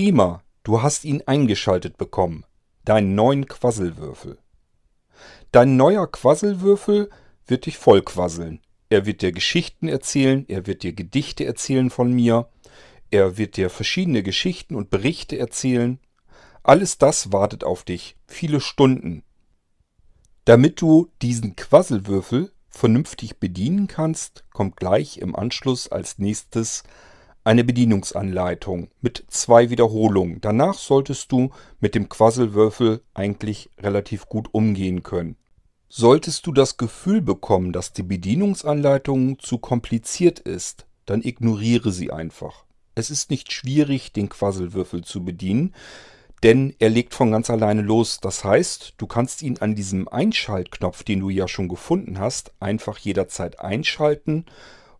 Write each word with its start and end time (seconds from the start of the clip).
Prima, 0.00 0.42
du 0.62 0.80
hast 0.80 1.04
ihn 1.04 1.22
eingeschaltet 1.26 1.98
bekommen. 1.98 2.46
Deinen 2.86 3.14
neuen 3.14 3.46
Quasselwürfel. 3.46 4.38
Dein 5.52 5.76
neuer 5.76 6.10
Quasselwürfel 6.10 7.10
wird 7.46 7.66
dich 7.66 7.76
vollquasseln. 7.76 8.62
Er 8.88 9.04
wird 9.04 9.20
dir 9.20 9.30
Geschichten 9.32 9.88
erzählen, 9.88 10.46
er 10.48 10.66
wird 10.66 10.84
dir 10.84 10.94
Gedichte 10.94 11.44
erzählen 11.44 11.90
von 11.90 12.14
mir, 12.14 12.48
er 13.10 13.36
wird 13.36 13.58
dir 13.58 13.68
verschiedene 13.68 14.22
Geschichten 14.22 14.74
und 14.74 14.88
Berichte 14.88 15.38
erzählen. 15.38 16.00
Alles 16.62 16.96
das 16.96 17.30
wartet 17.30 17.62
auf 17.62 17.84
dich, 17.84 18.16
viele 18.26 18.62
Stunden. 18.62 19.22
Damit 20.46 20.80
du 20.80 21.10
diesen 21.20 21.56
Quasselwürfel 21.56 22.50
vernünftig 22.70 23.36
bedienen 23.36 23.86
kannst, 23.86 24.44
kommt 24.54 24.78
gleich 24.78 25.18
im 25.18 25.36
Anschluss 25.36 25.92
als 25.92 26.16
nächstes 26.16 26.84
eine 27.44 27.64
Bedienungsanleitung 27.64 28.88
mit 29.00 29.24
zwei 29.28 29.70
Wiederholungen. 29.70 30.40
Danach 30.40 30.74
solltest 30.74 31.32
du 31.32 31.50
mit 31.80 31.94
dem 31.94 32.08
Quasselwürfel 32.08 33.02
eigentlich 33.14 33.70
relativ 33.78 34.26
gut 34.26 34.48
umgehen 34.52 35.02
können. 35.02 35.36
Solltest 35.88 36.46
du 36.46 36.52
das 36.52 36.76
Gefühl 36.76 37.20
bekommen, 37.20 37.72
dass 37.72 37.92
die 37.92 38.02
Bedienungsanleitung 38.02 39.38
zu 39.38 39.58
kompliziert 39.58 40.38
ist, 40.38 40.86
dann 41.06 41.22
ignoriere 41.22 41.90
sie 41.90 42.12
einfach. 42.12 42.64
Es 42.94 43.10
ist 43.10 43.30
nicht 43.30 43.52
schwierig, 43.52 44.12
den 44.12 44.28
Quasselwürfel 44.28 45.02
zu 45.02 45.24
bedienen, 45.24 45.74
denn 46.42 46.74
er 46.78 46.90
legt 46.90 47.14
von 47.14 47.32
ganz 47.32 47.50
alleine 47.50 47.82
los. 47.82 48.20
Das 48.20 48.44
heißt, 48.44 48.94
du 48.98 49.06
kannst 49.06 49.42
ihn 49.42 49.58
an 49.58 49.74
diesem 49.74 50.08
Einschaltknopf, 50.08 51.02
den 51.02 51.20
du 51.20 51.30
ja 51.30 51.48
schon 51.48 51.68
gefunden 51.68 52.18
hast, 52.18 52.52
einfach 52.60 52.98
jederzeit 52.98 53.60
einschalten 53.60 54.46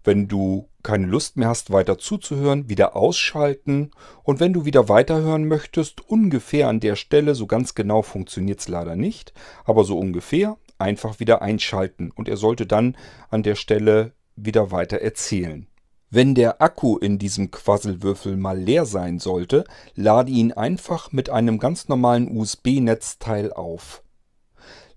wenn 0.04 0.28
du 0.28 0.68
keine 0.82 1.06
Lust 1.06 1.36
mehr 1.36 1.48
hast, 1.48 1.70
weiter 1.72 1.98
zuzuhören, 1.98 2.68
wieder 2.68 2.96
ausschalten 2.96 3.91
und 4.22 4.41
wenn 4.41 4.52
du 4.52 4.64
wieder 4.64 4.88
weiterhören 4.88 5.46
möchtest, 5.46 6.08
ungefähr 6.08 6.68
an 6.68 6.80
der 6.80 6.96
Stelle, 6.96 7.34
so 7.34 7.46
ganz 7.46 7.74
genau 7.74 8.02
funktioniert 8.02 8.60
es 8.60 8.69
leider 8.69 8.97
nicht, 8.97 9.33
aber 9.64 9.84
so 9.84 9.98
ungefähr, 9.98 10.56
einfach 10.78 11.20
wieder 11.20 11.42
einschalten 11.42 12.10
und 12.10 12.28
er 12.28 12.36
sollte 12.36 12.66
dann 12.66 12.97
an 13.28 13.42
der 13.42 13.55
Stelle 13.55 14.12
wieder 14.36 14.70
weiter 14.70 14.98
erzählen. 14.98 15.66
Wenn 16.12 16.34
der 16.34 16.60
Akku 16.60 16.97
in 16.97 17.19
diesem 17.19 17.53
Quasselwürfel 17.53 18.36
mal 18.36 18.58
leer 18.58 18.84
sein 18.84 19.20
sollte, 19.20 19.64
lade 19.94 20.32
ihn 20.32 20.53
einfach 20.53 21.12
mit 21.12 21.30
einem 21.30 21.60
ganz 21.60 21.86
normalen 21.86 22.36
USB-Netzteil 22.36 23.53
auf. 23.53 24.03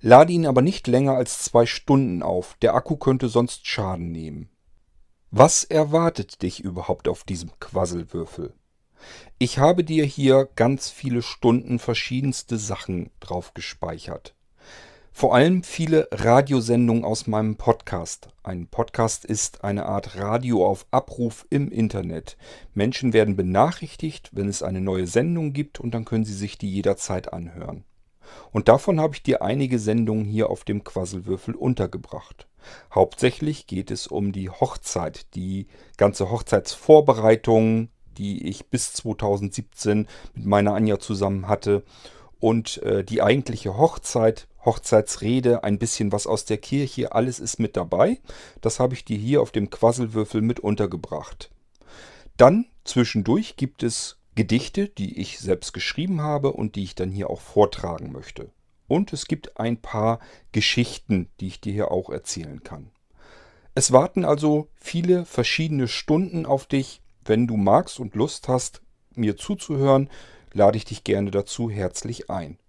Lade 0.02 0.34
ihn 0.34 0.48
aber 0.48 0.64
nicht 0.64 0.88
länger 0.88 1.14
als 1.14 1.44
zwei 1.44 1.68
Stunden 1.68 2.24
auf, 2.24 2.56
der 2.64 2.74
Akku 2.74 2.98
könnte 2.98 3.28
sonst 3.28 3.68
Schaden 3.68 4.12
nehmen. 4.12 4.50
Was 5.36 5.64
erwartet 5.64 6.44
dich 6.44 6.60
überhaupt 6.60 7.08
auf 7.08 7.24
diesem 7.24 7.50
Quasselwürfel? 7.60 8.54
Ich 9.40 9.58
habe 9.58 9.84
dir 9.84 10.06
hier 10.06 10.48
ganz 10.56 10.92
viele 10.92 11.24
Stunden 11.24 11.80
verschiedenste 11.80 12.60
Sachen 12.60 13.10
drauf 13.20 13.56
gespeichert. 13.56 14.36
Vor 15.12 15.34
allem 15.34 15.64
viele 15.64 16.08
Radiosendungen 16.12 17.04
aus 17.04 17.26
meinem 17.26 17.56
Podcast. 17.56 18.28
Ein 18.44 18.68
Podcast 18.68 19.26
ist 19.26 19.64
eine 19.64 19.88
Art 19.88 20.18
Radio 20.18 20.68
auf 20.68 20.86
Abruf 20.92 21.48
im 21.50 21.72
Internet. 21.72 22.38
Menschen 22.76 23.12
werden 23.12 23.36
benachrichtigt, 23.36 24.30
wenn 24.34 24.48
es 24.48 24.62
eine 24.62 24.82
neue 24.82 25.08
Sendung 25.08 25.52
gibt 25.52 25.80
und 25.80 25.96
dann 25.96 26.06
können 26.06 26.26
sie 26.26 26.36
sich 26.36 26.60
die 26.60 26.72
jederzeit 26.72 27.34
anhören. 27.34 27.86
Und 28.52 28.68
davon 28.68 29.00
habe 29.00 29.16
ich 29.16 29.24
dir 29.24 29.42
einige 29.42 29.80
Sendungen 29.80 30.26
hier 30.26 30.52
auf 30.52 30.64
dem 30.64 30.84
Quasselwürfel 30.84 31.56
untergebracht. 31.56 32.48
Hauptsächlich 32.94 33.68
geht 33.68 33.92
es 33.92 34.08
um 34.08 34.32
die 34.32 34.50
Hochzeit, 34.50 35.34
die 35.36 35.68
ganze 35.98 36.30
Hochzeitsvorbereitung, 36.30 37.90
die 38.18 38.48
ich 38.48 38.68
bis 38.68 38.94
2017 38.94 40.08
mit 40.34 40.46
meiner 40.46 40.74
Anja 40.74 41.00
zusammen 41.00 41.48
hatte 41.48 41.84
und 42.40 42.82
äh, 42.84 43.04
die 43.04 43.22
eigentliche 43.22 43.78
Hochzeit, 43.78 44.48
Hochzeitsrede, 44.66 45.64
ein 45.64 45.80
bisschen 45.80 46.12
was 46.12 46.28
aus 46.28 46.46
der 46.46 46.58
Kirche, 46.58 47.14
alles 47.14 47.40
ist 47.40 47.60
mit 47.60 47.76
dabei. 47.76 48.20
Das 48.62 48.80
habe 48.80 48.94
ich 48.94 49.06
dir 49.06 49.18
hier 49.18 49.42
auf 49.42 49.52
dem 49.52 49.70
Quasselwürfel 49.70 50.42
mit 50.42 50.60
untergebracht. 50.60 51.50
Dann 52.38 52.66
zwischendurch 52.84 53.56
gibt 53.56 53.84
es 53.84 54.18
Gedichte, 54.36 54.88
die 54.88 55.20
ich 55.20 55.40
selbst 55.40 55.74
geschrieben 55.74 56.22
habe 56.22 56.54
und 56.54 56.76
die 56.76 56.84
ich 56.84 56.96
dann 56.96 57.12
hier 57.12 57.30
auch 57.30 57.42
vortragen 57.42 58.12
möchte. 58.12 58.50
Und 58.94 59.12
es 59.12 59.26
gibt 59.26 59.60
ein 59.60 59.78
paar 59.82 60.20
Geschichten, 60.52 61.28
die 61.40 61.48
ich 61.48 61.60
dir 61.60 61.74
hier 61.74 61.90
auch 61.90 62.12
erzählen 62.12 62.62
kann. 62.62 62.92
Es 63.74 63.92
warten 63.92 64.24
also 64.24 64.68
viele 64.76 65.26
verschiedene 65.26 65.88
Stunden 65.88 66.46
auf 66.46 66.68
dich. 66.68 67.02
Wenn 67.26 67.48
du 67.48 67.58
magst 67.58 68.00
und 68.00 68.14
Lust 68.14 68.48
hast, 68.48 68.84
mir 69.16 69.36
zuzuhören, 69.36 70.12
lade 70.52 70.78
ich 70.78 70.86
dich 70.86 71.04
gerne 71.04 71.32
dazu 71.32 71.72
herzlich 71.72 72.30
ein. 72.30 72.60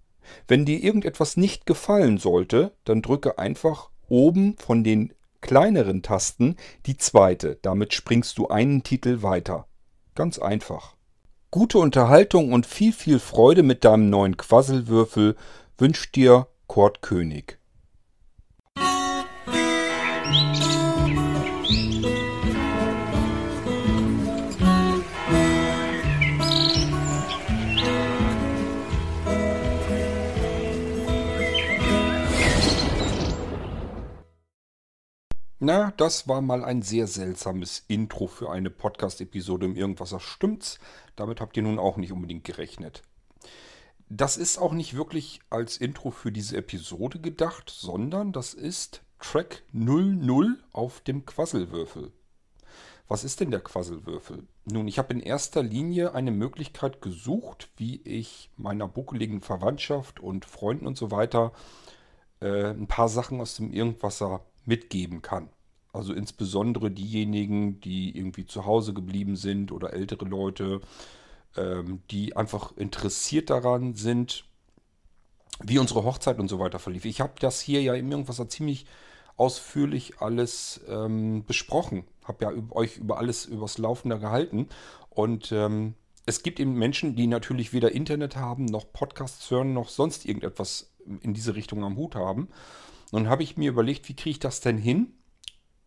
Wenn 0.48 0.64
dir 0.64 0.82
irgendetwas 0.82 1.36
nicht 1.36 1.66
gefallen 1.66 2.16
sollte, 2.16 2.72
dann 2.84 3.02
drücke 3.02 3.38
einfach 3.38 3.90
oben 4.08 4.56
von 4.56 4.82
den 4.82 5.12
kleineren 5.42 6.00
Tasten 6.00 6.56
die 6.86 6.96
zweite. 6.96 7.58
Damit 7.60 7.92
springst 7.92 8.38
du 8.38 8.48
einen 8.48 8.82
Titel 8.82 9.20
weiter. 9.20 9.66
Ganz 10.14 10.38
einfach. 10.38 10.94
Gute 11.50 11.78
Unterhaltung 11.78 12.54
und 12.54 12.64
viel, 12.64 12.94
viel 12.94 13.18
Freude 13.18 13.62
mit 13.62 13.84
deinem 13.84 14.08
neuen 14.08 14.38
Quasselwürfel 14.38 15.36
wünscht 15.78 16.14
dir 16.14 16.46
Kurt 16.66 17.02
König. 17.02 17.58
Na, 35.66 35.92
das 35.96 36.28
war 36.28 36.42
mal 36.42 36.62
ein 36.62 36.82
sehr 36.82 37.06
seltsames 37.06 37.84
Intro 37.88 38.26
für 38.26 38.50
eine 38.50 38.68
Podcast-Episode 38.68 39.64
im 39.64 39.76
Irgendwasser 39.76 40.20
stimmt's. 40.20 40.78
Damit 41.16 41.40
habt 41.40 41.56
ihr 41.56 41.62
nun 41.62 41.78
auch 41.78 41.96
nicht 41.96 42.12
unbedingt 42.12 42.44
gerechnet. 42.44 43.02
Das 44.16 44.36
ist 44.36 44.58
auch 44.58 44.72
nicht 44.72 44.94
wirklich 44.94 45.40
als 45.50 45.76
Intro 45.76 46.12
für 46.12 46.30
diese 46.30 46.56
Episode 46.56 47.18
gedacht, 47.18 47.68
sondern 47.68 48.30
das 48.30 48.54
ist 48.54 49.02
Track 49.18 49.64
00 49.72 50.62
auf 50.70 51.00
dem 51.00 51.26
Quasselwürfel. 51.26 52.12
Was 53.08 53.24
ist 53.24 53.40
denn 53.40 53.50
der 53.50 53.58
Quasselwürfel? 53.58 54.46
Nun, 54.66 54.86
ich 54.86 55.00
habe 55.00 55.12
in 55.14 55.18
erster 55.18 55.64
Linie 55.64 56.14
eine 56.14 56.30
Möglichkeit 56.30 57.02
gesucht, 57.02 57.70
wie 57.76 58.02
ich 58.02 58.50
meiner 58.56 58.86
buckeligen 58.86 59.40
Verwandtschaft 59.40 60.20
und 60.20 60.44
Freunden 60.44 60.86
und 60.86 60.96
so 60.96 61.10
weiter 61.10 61.52
äh, 62.38 62.66
ein 62.68 62.86
paar 62.86 63.08
Sachen 63.08 63.40
aus 63.40 63.56
dem 63.56 63.72
Irgendwasser 63.72 64.46
mitgeben 64.64 65.22
kann. 65.22 65.48
Also 65.92 66.12
insbesondere 66.12 66.92
diejenigen, 66.92 67.80
die 67.80 68.16
irgendwie 68.16 68.46
zu 68.46 68.64
Hause 68.64 68.94
geblieben 68.94 69.34
sind 69.34 69.72
oder 69.72 69.92
ältere 69.92 70.24
Leute, 70.24 70.82
ähm, 71.56 72.02
die 72.10 72.36
einfach 72.36 72.76
interessiert 72.76 73.50
daran 73.50 73.94
sind, 73.94 74.44
wie 75.62 75.78
unsere 75.78 76.04
Hochzeit 76.04 76.38
und 76.38 76.48
so 76.48 76.58
weiter 76.58 76.78
verlief. 76.78 77.04
Ich 77.04 77.20
habe 77.20 77.34
das 77.38 77.60
hier 77.60 77.82
ja 77.82 77.94
im 77.94 78.10
Irgendwas 78.10 78.40
ziemlich 78.48 78.86
ausführlich 79.36 80.20
alles 80.20 80.80
ähm, 80.88 81.44
besprochen. 81.44 82.04
Habe 82.24 82.44
ja 82.44 82.52
euch 82.70 82.98
über 82.98 83.18
alles 83.18 83.46
übers 83.46 83.78
Laufende 83.78 84.18
gehalten. 84.18 84.68
Und 85.10 85.52
ähm, 85.52 85.94
es 86.26 86.42
gibt 86.42 86.60
eben 86.60 86.74
Menschen, 86.74 87.16
die 87.16 87.26
natürlich 87.26 87.72
weder 87.72 87.92
Internet 87.92 88.36
haben, 88.36 88.64
noch 88.64 88.92
Podcasts 88.92 89.50
hören, 89.50 89.74
noch 89.74 89.88
sonst 89.88 90.24
irgendetwas 90.24 90.92
in 91.20 91.34
diese 91.34 91.54
Richtung 91.54 91.84
am 91.84 91.96
Hut 91.96 92.14
haben. 92.14 92.48
Nun 93.12 93.28
habe 93.28 93.42
ich 93.42 93.56
mir 93.56 93.70
überlegt, 93.70 94.08
wie 94.08 94.16
kriege 94.16 94.30
ich 94.30 94.38
das 94.38 94.60
denn 94.60 94.78
hin, 94.78 95.12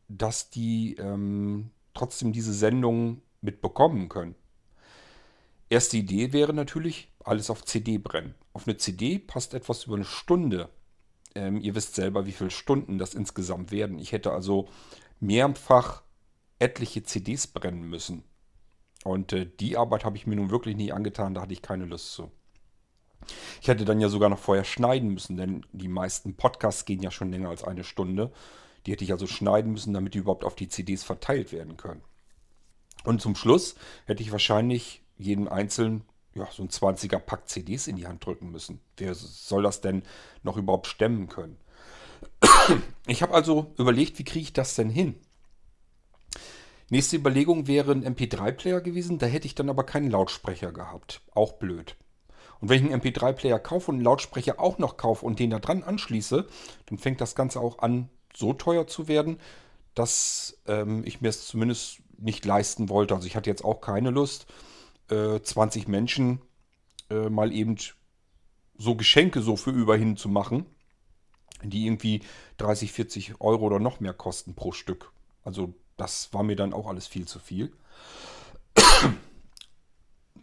dass 0.07 0.49
die 0.49 0.95
ähm, 0.95 1.71
trotzdem 1.93 2.31
diese 2.31 2.53
Sendung 2.53 3.21
mitbekommen 3.41 4.09
können. 4.09 4.35
Erste 5.69 5.97
Idee 5.97 6.33
wäre 6.33 6.53
natürlich, 6.53 7.11
alles 7.23 7.49
auf 7.49 7.65
CD 7.65 7.97
brennen. 7.97 8.35
Auf 8.53 8.67
eine 8.67 8.77
CD 8.77 9.19
passt 9.19 9.53
etwas 9.53 9.85
über 9.85 9.95
eine 9.95 10.05
Stunde. 10.05 10.69
Ähm, 11.35 11.59
ihr 11.59 11.75
wisst 11.75 11.95
selber, 11.95 12.25
wie 12.25 12.31
viele 12.31 12.51
Stunden 12.51 12.97
das 12.97 13.13
insgesamt 13.13 13.71
werden. 13.71 13.99
Ich 13.99 14.13
hätte 14.13 14.31
also 14.31 14.69
mehrfach 15.19 16.03
etliche 16.59 17.03
CDs 17.03 17.47
brennen 17.47 17.83
müssen. 17.83 18.23
Und 19.03 19.33
äh, 19.33 19.45
die 19.59 19.77
Arbeit 19.77 20.05
habe 20.05 20.17
ich 20.17 20.25
mir 20.25 20.35
nun 20.35 20.49
wirklich 20.49 20.75
nie 20.75 20.91
angetan, 20.91 21.33
da 21.33 21.41
hatte 21.41 21.53
ich 21.53 21.61
keine 21.61 21.85
Lust 21.85 22.13
zu. 22.13 22.31
Ich 23.61 23.67
hätte 23.67 23.85
dann 23.85 23.99
ja 23.99 24.09
sogar 24.09 24.29
noch 24.29 24.39
vorher 24.39 24.63
schneiden 24.63 25.09
müssen, 25.09 25.37
denn 25.37 25.65
die 25.71 25.87
meisten 25.87 26.35
Podcasts 26.35 26.85
gehen 26.85 27.01
ja 27.01 27.11
schon 27.11 27.31
länger 27.31 27.49
als 27.49 27.63
eine 27.63 27.83
Stunde. 27.83 28.31
Die 28.85 28.91
hätte 28.91 29.03
ich 29.03 29.11
also 29.11 29.27
schneiden 29.27 29.73
müssen, 29.73 29.93
damit 29.93 30.13
die 30.13 30.19
überhaupt 30.19 30.45
auf 30.45 30.55
die 30.55 30.69
CDs 30.69 31.03
verteilt 31.03 31.51
werden 31.51 31.77
können. 31.77 32.01
Und 33.03 33.21
zum 33.21 33.35
Schluss 33.35 33.75
hätte 34.05 34.23
ich 34.23 34.31
wahrscheinlich 34.31 35.03
jedem 35.17 35.47
Einzelnen 35.47 36.03
ja, 36.37 36.47
so 36.51 36.63
ein 36.63 36.69
20er 36.69 37.19
Pack 37.19 37.49
CDs 37.49 37.87
in 37.87 37.95
die 37.95 38.07
Hand 38.07 38.25
drücken 38.25 38.51
müssen. 38.51 38.79
Wer 38.97 39.15
soll 39.15 39.63
das 39.63 39.81
denn 39.81 40.03
noch 40.43 40.57
überhaupt 40.57 40.87
stemmen 40.87 41.27
können? 41.27 41.57
Ich 43.09 43.21
habe 43.21 43.33
also 43.33 43.73
überlegt, 43.77 44.19
wie 44.19 44.25
kriege 44.25 44.43
ich 44.43 44.51
das 44.51 44.75
denn 44.75 44.89
hin? 44.89 45.15
Nächste 46.89 47.15
Überlegung 47.15 47.67
wäre 47.67 47.93
ein 47.93 48.03
MP3-Player 48.03 48.81
gewesen, 48.81 49.17
da 49.17 49.25
hätte 49.25 49.47
ich 49.47 49.55
dann 49.55 49.69
aber 49.69 49.85
keinen 49.85 50.11
Lautsprecher 50.11 50.73
gehabt. 50.73 51.21
Auch 51.33 51.53
blöd. 51.53 51.95
Und 52.59 52.69
wenn 52.69 52.85
ich 52.85 52.91
einen 52.91 53.01
MP3-Player 53.01 53.59
kaufe 53.59 53.91
und 53.91 53.97
einen 53.97 54.03
Lautsprecher 54.03 54.59
auch 54.59 54.77
noch 54.77 54.97
kaufe 54.97 55.25
und 55.25 55.39
den 55.39 55.51
da 55.51 55.59
dran 55.59 55.83
anschließe, 55.83 56.47
dann 56.87 56.97
fängt 56.97 57.21
das 57.21 57.35
Ganze 57.35 57.61
auch 57.61 57.79
an, 57.79 58.09
so 58.35 58.53
teuer 58.53 58.87
zu 58.87 59.07
werden, 59.07 59.39
dass 59.95 60.59
ähm, 60.67 61.03
ich 61.05 61.21
mir 61.21 61.29
es 61.29 61.47
zumindest 61.47 61.99
nicht 62.17 62.45
leisten 62.45 62.89
wollte. 62.89 63.15
Also 63.15 63.27
ich 63.27 63.35
hatte 63.35 63.49
jetzt 63.49 63.63
auch 63.63 63.81
keine 63.81 64.09
Lust, 64.09 64.47
äh, 65.09 65.39
20 65.41 65.87
Menschen 65.87 66.41
äh, 67.09 67.29
mal 67.29 67.51
eben 67.51 67.77
so 68.77 68.95
Geschenke 68.95 69.41
so 69.41 69.55
für 69.55 69.71
überhin 69.71 70.17
zu 70.17 70.29
machen, 70.29 70.65
die 71.63 71.85
irgendwie 71.85 72.21
30, 72.57 72.91
40 72.91 73.41
Euro 73.41 73.65
oder 73.65 73.79
noch 73.79 73.99
mehr 73.99 74.13
kosten 74.13 74.53
pro 74.53 74.71
Stück. 74.71 75.11
Also 75.43 75.73
das 75.97 76.33
war 76.33 76.43
mir 76.43 76.55
dann 76.55 76.73
auch 76.73 76.87
alles 76.87 77.07
viel 77.07 77.27
zu 77.27 77.39
viel. 77.39 77.73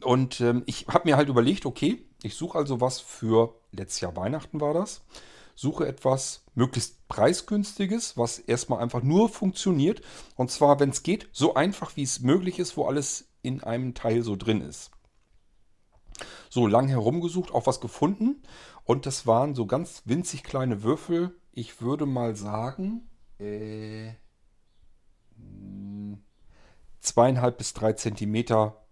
Und 0.02 0.40
ähm, 0.40 0.62
ich 0.66 0.86
habe 0.88 1.08
mir 1.08 1.16
halt 1.16 1.28
überlegt, 1.28 1.64
okay, 1.66 2.04
ich 2.22 2.34
suche 2.34 2.58
also 2.58 2.80
was 2.80 3.00
für 3.00 3.54
letztes 3.72 4.00
Jahr 4.00 4.16
Weihnachten 4.16 4.60
war 4.60 4.74
das. 4.74 5.02
Suche 5.54 5.86
etwas 5.86 6.44
möglichst 6.54 7.06
preisgünstiges, 7.08 8.16
was 8.16 8.38
erstmal 8.38 8.80
einfach 8.80 9.02
nur 9.02 9.28
funktioniert. 9.28 10.02
Und 10.34 10.50
zwar, 10.50 10.80
wenn 10.80 10.90
es 10.90 11.04
geht, 11.04 11.28
so 11.32 11.54
einfach 11.54 11.96
wie 11.96 12.02
es 12.02 12.20
möglich 12.20 12.58
ist, 12.58 12.76
wo 12.76 12.86
alles 12.86 13.28
in 13.44 13.62
einem 13.62 13.94
Teil 13.94 14.22
so 14.22 14.36
drin 14.36 14.60
ist. 14.60 14.90
So 16.48 16.66
lang 16.66 16.88
herumgesucht, 16.88 17.52
auch 17.52 17.66
was 17.66 17.80
gefunden. 17.80 18.42
Und 18.84 19.06
das 19.06 19.26
waren 19.26 19.54
so 19.54 19.66
ganz 19.66 20.02
winzig 20.04 20.42
kleine 20.44 20.82
Würfel. 20.82 21.34
Ich 21.52 21.80
würde 21.80 22.06
mal 22.06 22.36
sagen, 22.36 23.08
äh, 23.38 24.12
zweieinhalb 27.00 27.58
bis 27.58 27.74
drei 27.74 27.92
Zentimeter 27.92 28.84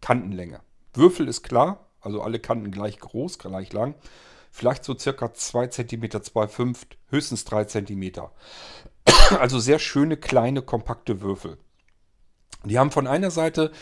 Kantenlänge. 0.00 0.60
Würfel 0.94 1.28
ist 1.28 1.42
klar, 1.42 1.90
also 2.00 2.22
alle 2.22 2.38
Kanten 2.38 2.70
gleich 2.70 2.98
groß, 2.98 3.38
gleich 3.38 3.72
lang. 3.72 3.94
Vielleicht 4.50 4.84
so 4.84 4.96
circa 4.96 5.34
2 5.34 5.66
cm, 5.66 6.04
2,5, 6.04 6.86
höchstens 7.08 7.44
3 7.44 7.64
cm. 7.64 8.12
Also 9.38 9.58
sehr 9.58 9.78
schöne, 9.78 10.16
kleine, 10.16 10.62
kompakte 10.62 11.20
Würfel. 11.20 11.58
Die 12.64 12.78
haben 12.78 12.90
von 12.90 13.06
einer 13.06 13.30
Seite 13.30 13.72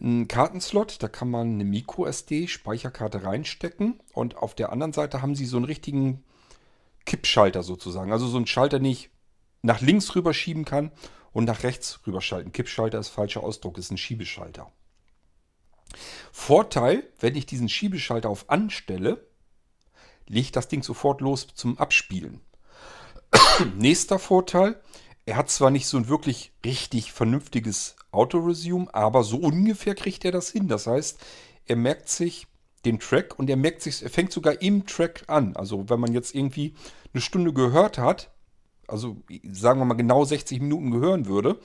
einen 0.00 0.28
Kartenslot, 0.28 1.02
da 1.02 1.08
kann 1.08 1.30
man 1.30 1.54
eine 1.54 1.64
MicroSD-Speicherkarte 1.64 3.24
reinstecken 3.24 4.00
und 4.12 4.36
auf 4.36 4.54
der 4.54 4.72
anderen 4.72 4.92
Seite 4.92 5.22
haben 5.22 5.34
sie 5.34 5.46
so 5.46 5.56
einen 5.56 5.66
richtigen 5.66 6.24
Kippschalter 7.04 7.62
sozusagen. 7.62 8.12
Also 8.12 8.26
so 8.26 8.36
einen 8.36 8.46
Schalter, 8.46 8.78
den 8.78 8.90
ich 8.90 9.10
nach 9.62 9.80
links 9.80 10.14
rüberschieben 10.14 10.64
kann 10.64 10.92
und 11.32 11.44
nach 11.44 11.62
rechts 11.62 12.00
rüberschalten. 12.06 12.52
Kippschalter 12.52 12.98
ist 12.98 13.08
falscher 13.08 13.42
Ausdruck, 13.42 13.78
ist 13.78 13.90
ein 13.90 13.98
Schiebeschalter. 13.98 14.70
Vorteil, 16.32 17.04
wenn 17.20 17.36
ich 17.36 17.46
diesen 17.46 17.68
Schiebeschalter 17.68 18.28
auf 18.28 18.48
Anstelle, 18.48 19.26
legt 20.26 20.56
das 20.56 20.68
Ding 20.68 20.82
sofort 20.82 21.20
los 21.20 21.48
zum 21.54 21.78
Abspielen. 21.78 22.40
Nächster 23.76 24.18
Vorteil, 24.18 24.80
er 25.24 25.36
hat 25.36 25.50
zwar 25.50 25.70
nicht 25.70 25.86
so 25.86 25.96
ein 25.96 26.08
wirklich 26.08 26.52
richtig 26.64 27.12
vernünftiges 27.12 27.96
Auto-Resume, 28.10 28.92
aber 28.92 29.22
so 29.24 29.38
ungefähr 29.38 29.94
kriegt 29.94 30.24
er 30.24 30.32
das 30.32 30.50
hin. 30.50 30.68
Das 30.68 30.86
heißt, 30.86 31.18
er 31.66 31.76
merkt 31.76 32.08
sich 32.08 32.46
den 32.84 32.98
Track 32.98 33.38
und 33.38 33.48
er 33.48 33.56
merkt 33.56 33.82
sich, 33.82 34.02
er 34.02 34.10
fängt 34.10 34.32
sogar 34.32 34.60
im 34.60 34.86
Track 34.86 35.24
an. 35.28 35.56
Also 35.56 35.88
wenn 35.88 36.00
man 36.00 36.12
jetzt 36.12 36.34
irgendwie 36.34 36.74
eine 37.14 37.20
Stunde 37.20 37.52
gehört 37.52 37.98
hat, 37.98 38.30
also 38.88 39.22
sagen 39.50 39.80
wir 39.80 39.84
mal 39.84 39.94
genau 39.94 40.24
60 40.24 40.60
Minuten 40.60 40.90
gehören 40.90 41.26
würde, 41.26 41.58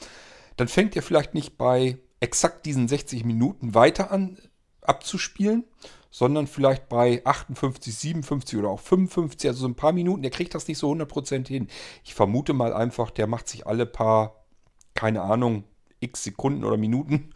dann 0.56 0.68
fängt 0.68 0.95
er 0.95 1.01
vielleicht 1.01 1.33
nicht 1.33 1.57
bei 1.57 1.98
exakt 2.19 2.65
diesen 2.65 2.88
60 2.88 3.25
Minuten 3.25 3.74
weiter 3.74 4.12
an 4.12 4.38
abzuspielen, 4.81 5.65
sondern 6.09 6.48
vielleicht 6.48 6.89
bei 6.89 7.21
58, 7.25 7.95
57 7.95 8.59
oder 8.59 8.69
auch 8.69 8.80
55, 8.80 9.50
also 9.50 9.62
so 9.62 9.68
ein 9.68 9.75
paar 9.75 9.92
Minuten. 9.92 10.21
Der 10.21 10.31
kriegt 10.31 10.56
das 10.56 10.68
nicht 10.68 10.77
so 10.77 10.92
100% 10.92 11.48
hin. 11.48 11.68
Ich 12.04 12.15
vermute 12.15 12.54
mal 12.54 12.74
einfach, 12.74 13.12
der 13.12 13.27
macht 13.27 13.48
sich 13.48 13.68
alle 13.68 13.86
paar, 13.86 14.45
keine 14.94 15.21
Ahnung, 15.21 15.63
x 16.00 16.24
Sekunden 16.24 16.63
oder 16.63 16.77
Minuten, 16.77 17.31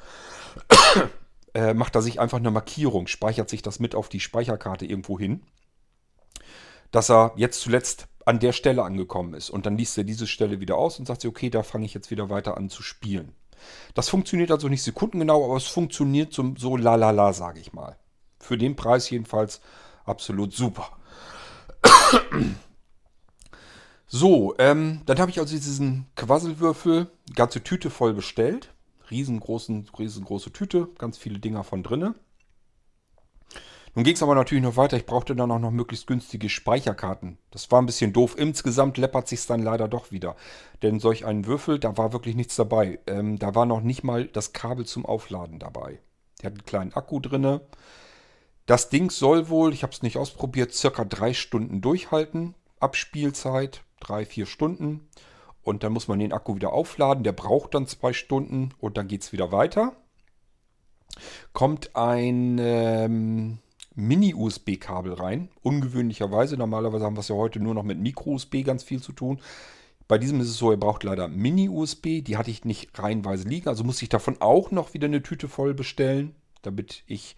äh, 1.54 1.74
macht 1.74 1.96
er 1.96 2.02
sich 2.02 2.20
einfach 2.20 2.38
eine 2.38 2.52
Markierung, 2.52 3.08
speichert 3.08 3.50
sich 3.50 3.62
das 3.62 3.80
mit 3.80 3.96
auf 3.96 4.10
die 4.10 4.20
Speicherkarte 4.20 4.86
irgendwo 4.86 5.20
hin, 5.20 5.42
dass 6.92 7.10
er 7.10 7.34
jetzt 7.36 7.62
zuletzt 7.62 8.08
an 8.26 8.40
der 8.40 8.54
Stelle 8.54 8.84
angekommen 8.84 9.34
ist. 9.34 9.50
Und 9.50 9.66
dann 9.66 9.78
liest 9.78 9.98
er 9.98 10.04
diese 10.04 10.28
Stelle 10.28 10.60
wieder 10.60 10.78
aus 10.78 11.00
und 11.00 11.06
sagt 11.06 11.22
sich, 11.22 11.30
okay, 11.30 11.50
da 11.50 11.64
fange 11.64 11.86
ich 11.86 11.94
jetzt 11.94 12.12
wieder 12.12 12.30
weiter 12.30 12.58
an 12.58 12.70
zu 12.70 12.84
spielen. 12.84 13.34
Das 13.94 14.10
funktioniert 14.10 14.52
also 14.52 14.68
nicht 14.68 14.84
sekundengenau, 14.84 15.46
aber 15.46 15.58
es 15.58 15.68
funktioniert 15.68 16.34
zum, 16.34 16.56
so 16.58 16.78
lalala, 16.78 17.34
sage 17.34 17.60
ich 17.60 17.74
mal. 17.74 17.98
Für 18.42 18.58
den 18.58 18.76
Preis 18.76 19.10
jedenfalls 19.10 19.62
absolut 20.06 20.54
super. 20.54 20.98
So, 24.08 24.56
ähm, 24.58 25.04
dann 25.06 25.20
habe 25.20 25.32
ich 25.32 25.40
also 25.40 25.56
diesen 25.56 26.06
Quasselwürfel, 26.18 27.10
ganze 27.34 27.64
Tüte 27.64 27.90
voll 27.90 28.14
bestellt. 28.14 28.74
Riesengroßen, 29.10 29.90
riesengroße 29.98 30.52
Tüte, 30.52 30.90
ganz 30.98 31.18
viele 31.18 31.40
Dinger 31.40 31.64
von 31.64 31.82
drinne. 31.82 32.16
Nun 33.96 34.06
ging 34.06 34.16
es 34.16 34.24
aber 34.24 34.36
natürlich 34.36 34.64
noch 34.64 34.78
weiter. 34.78 34.96
Ich 34.96 35.06
brauchte 35.06 35.36
dann 35.36 35.52
auch 35.52 35.60
noch 35.60 35.72
möglichst 35.72 36.08
günstige 36.08 36.50
Speicherkarten. 36.50 37.38
Das 37.52 37.72
war 37.72 37.82
ein 37.82 37.86
bisschen 37.86 38.14
doof. 38.14 38.36
Insgesamt 38.38 38.98
läppert 38.98 39.28
sich 39.28 39.46
dann 39.46 39.64
leider 39.64 39.90
doch 39.90 40.12
wieder. 40.12 40.36
Denn 40.82 41.00
solch 41.00 41.26
einen 41.26 41.46
Würfel, 41.46 41.80
da 41.80 41.98
war 41.98 42.14
wirklich 42.14 42.36
nichts 42.36 42.56
dabei. 42.56 43.00
Ähm, 43.08 43.38
da 43.38 43.54
war 43.54 43.66
noch 43.66 43.82
nicht 43.82 44.04
mal 44.04 44.26
das 44.26 44.54
Kabel 44.54 44.86
zum 44.86 45.06
Aufladen 45.06 45.60
dabei. 45.60 46.00
Der 46.42 46.48
hat 46.48 46.54
einen 46.54 46.66
kleinen 46.66 46.94
Akku 46.94 47.20
drinne. 47.20 47.62
Das 48.72 48.88
Ding 48.88 49.10
soll 49.10 49.50
wohl, 49.50 49.74
ich 49.74 49.84
habe 49.84 49.92
es 49.92 50.02
nicht 50.02 50.16
ausprobiert, 50.16 50.74
circa 50.74 51.04
drei 51.04 51.34
Stunden 51.34 51.82
durchhalten. 51.82 52.56
Abspielzeit, 52.80 53.84
drei, 54.00 54.26
vier 54.26 54.46
Stunden. 54.46 55.10
Und 55.62 55.84
dann 55.84 55.92
muss 55.92 56.08
man 56.08 56.20
den 56.20 56.32
Akku 56.32 56.56
wieder 56.56 56.72
aufladen. 56.72 57.26
Der 57.26 57.34
braucht 57.34 57.74
dann 57.74 57.86
zwei 57.86 58.14
Stunden 58.14 58.70
und 58.80 58.96
dann 58.96 59.10
geht 59.10 59.24
es 59.24 59.34
wieder 59.34 59.52
weiter. 59.52 59.92
Kommt 61.52 61.98
ein 61.98 62.60
ähm, 62.62 63.58
Mini-USB-Kabel 63.96 65.16
rein. 65.16 65.50
Ungewöhnlicherweise. 65.64 66.56
Normalerweise 66.56 67.04
haben 67.04 67.18
wir 67.18 67.20
es 67.20 67.28
ja 67.28 67.36
heute 67.36 67.60
nur 67.60 67.74
noch 67.74 67.84
mit 67.84 68.00
Micro-USB 68.00 68.64
ganz 68.64 68.84
viel 68.84 69.02
zu 69.02 69.12
tun. 69.12 69.42
Bei 70.08 70.18
diesem 70.18 70.40
ist 70.40 70.48
es 70.48 70.56
so, 70.56 70.72
er 70.72 70.78
braucht 70.78 71.04
leider 71.04 71.28
Mini-USB. 71.28 72.24
Die 72.24 72.38
hatte 72.38 72.52
ich 72.52 72.64
nicht 72.64 72.98
reihenweise 72.98 73.50
liegen. 73.50 73.68
Also 73.68 73.84
muss 73.84 74.02
ich 74.02 74.08
davon 74.08 74.38
auch 74.40 74.72
noch 74.72 74.94
wieder 74.94 75.08
eine 75.08 75.22
Tüte 75.22 75.50
voll 75.50 75.74
bestellen, 75.74 76.36
damit 76.62 77.04
ich 77.06 77.36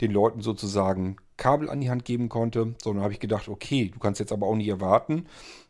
den 0.00 0.10
Leuten 0.10 0.40
sozusagen 0.40 1.16
Kabel 1.36 1.68
an 1.68 1.80
die 1.80 1.90
Hand 1.90 2.04
geben 2.04 2.28
konnte. 2.28 2.74
Sondern 2.82 3.02
habe 3.02 3.12
ich 3.12 3.20
gedacht, 3.20 3.48
okay, 3.48 3.90
du 3.92 3.98
kannst 3.98 4.20
jetzt 4.20 4.32
aber 4.32 4.46
auch 4.46 4.56
nicht 4.56 4.68
erwarten, 4.68 5.26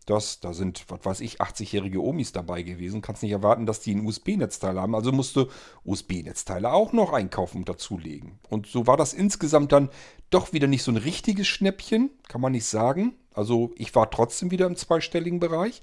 dass, 0.06 0.40
da 0.40 0.52
sind, 0.52 0.84
was 0.88 1.04
weiß 1.04 1.20
ich, 1.20 1.40
80-jährige 1.40 2.02
Omis 2.02 2.32
dabei 2.32 2.62
gewesen. 2.62 3.02
Kannst 3.02 3.22
nicht 3.22 3.32
erwarten, 3.32 3.66
dass 3.66 3.80
die 3.80 3.94
ein 3.94 4.06
USB-Netzteil 4.06 4.80
haben. 4.80 4.94
Also 4.94 5.10
musste 5.10 5.48
USB-Netzteile 5.84 6.72
auch 6.72 6.92
noch 6.92 7.12
einkaufen 7.12 7.58
und 7.58 7.68
dazulegen. 7.68 8.38
Und 8.48 8.66
so 8.66 8.86
war 8.86 8.96
das 8.96 9.12
insgesamt 9.12 9.72
dann 9.72 9.90
doch 10.30 10.52
wieder 10.52 10.68
nicht 10.68 10.84
so 10.84 10.92
ein 10.92 10.96
richtiges 10.96 11.48
Schnäppchen, 11.48 12.10
kann 12.28 12.40
man 12.40 12.52
nicht 12.52 12.66
sagen. 12.66 13.16
Also 13.34 13.72
ich 13.76 13.94
war 13.94 14.10
trotzdem 14.10 14.50
wieder 14.50 14.66
im 14.66 14.76
zweistelligen 14.76 15.40
Bereich. 15.40 15.82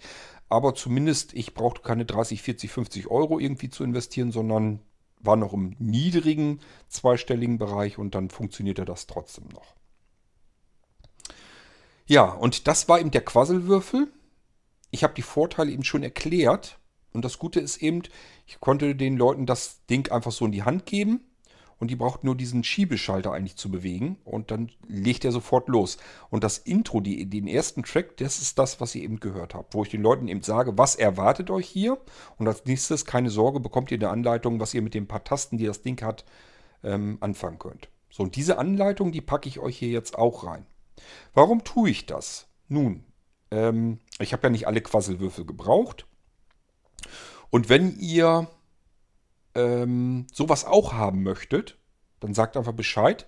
Aber 0.49 0.75
zumindest, 0.75 1.33
ich 1.33 1.53
brauchte 1.53 1.81
keine 1.81 2.05
30, 2.05 2.41
40, 2.41 2.71
50 2.71 3.07
Euro 3.07 3.39
irgendwie 3.39 3.69
zu 3.69 3.83
investieren, 3.83 4.31
sondern 4.31 4.79
war 5.23 5.35
noch 5.35 5.53
im 5.53 5.75
niedrigen 5.79 6.59
zweistelligen 6.89 7.57
Bereich 7.57 7.97
und 7.97 8.13
dann 8.13 8.29
funktionierte 8.29 8.85
das 8.85 9.07
trotzdem 9.07 9.47
noch. 9.47 9.75
Ja, 12.05 12.25
und 12.25 12.67
das 12.67 12.89
war 12.89 12.99
eben 12.99 13.11
der 13.11 13.23
Quasselwürfel. 13.23 14.11
Ich 14.91 15.03
habe 15.03 15.13
die 15.13 15.21
Vorteile 15.21 15.71
eben 15.71 15.83
schon 15.83 16.03
erklärt. 16.03 16.77
Und 17.13 17.23
das 17.23 17.39
Gute 17.39 17.59
ist 17.59 17.77
eben, 17.77 18.03
ich 18.45 18.59
konnte 18.59 18.95
den 18.95 19.17
Leuten 19.17 19.45
das 19.45 19.85
Ding 19.85 20.11
einfach 20.11 20.31
so 20.31 20.45
in 20.45 20.51
die 20.51 20.63
Hand 20.63 20.85
geben. 20.85 21.21
Und 21.83 21.89
die 21.89 21.97
braucht 21.97 22.23
nur 22.23 22.37
diesen 22.37 22.63
Schiebeschalter 22.63 23.33
eigentlich 23.33 23.57
zu 23.57 23.69
bewegen. 23.69 24.15
Und 24.23 24.51
dann 24.51 24.71
legt 24.87 25.25
er 25.25 25.33
sofort 25.33 25.67
los. 25.67 25.97
Und 26.29 26.45
das 26.45 26.57
Intro, 26.57 27.01
die, 27.01 27.29
den 27.29 27.45
ersten 27.45 27.83
Track, 27.83 28.15
das 28.15 28.41
ist 28.41 28.57
das, 28.57 28.79
was 28.79 28.95
ihr 28.95 29.03
eben 29.03 29.19
gehört 29.19 29.53
habt. 29.53 29.73
Wo 29.73 29.83
ich 29.83 29.89
den 29.89 30.01
Leuten 30.01 30.29
eben 30.29 30.43
sage, 30.43 30.77
was 30.77 30.95
erwartet 30.95 31.49
euch 31.49 31.67
hier? 31.67 31.97
Und 32.37 32.47
als 32.47 32.63
nächstes, 32.63 33.03
keine 33.03 33.29
Sorge, 33.29 33.59
bekommt 33.59 33.91
ihr 33.91 33.97
eine 33.97 34.11
Anleitung, 34.11 34.61
was 34.61 34.73
ihr 34.73 34.81
mit 34.81 34.93
den 34.93 35.07
paar 35.07 35.25
Tasten, 35.25 35.57
die 35.57 35.65
das 35.65 35.81
Ding 35.81 36.01
hat, 36.01 36.23
ähm, 36.85 37.17
anfangen 37.19 37.59
könnt. 37.59 37.89
So, 38.09 38.23
und 38.23 38.37
diese 38.37 38.59
Anleitung, 38.59 39.11
die 39.11 39.19
packe 39.19 39.49
ich 39.49 39.59
euch 39.59 39.77
hier 39.77 39.89
jetzt 39.89 40.17
auch 40.17 40.45
rein. 40.45 40.65
Warum 41.33 41.65
tue 41.65 41.89
ich 41.89 42.05
das? 42.05 42.47
Nun, 42.69 43.03
ähm, 43.51 43.99
ich 44.19 44.31
habe 44.31 44.43
ja 44.43 44.51
nicht 44.51 44.67
alle 44.67 44.79
Quasselwürfel 44.79 45.43
gebraucht. 45.43 46.07
Und 47.49 47.67
wenn 47.67 47.99
ihr 47.99 48.47
ähm, 49.55 50.27
sowas 50.31 50.65
auch 50.65 50.93
haben 50.93 51.23
möchtet, 51.23 51.77
dann 52.19 52.33
sagt 52.33 52.57
einfach 52.57 52.73
Bescheid. 52.73 53.27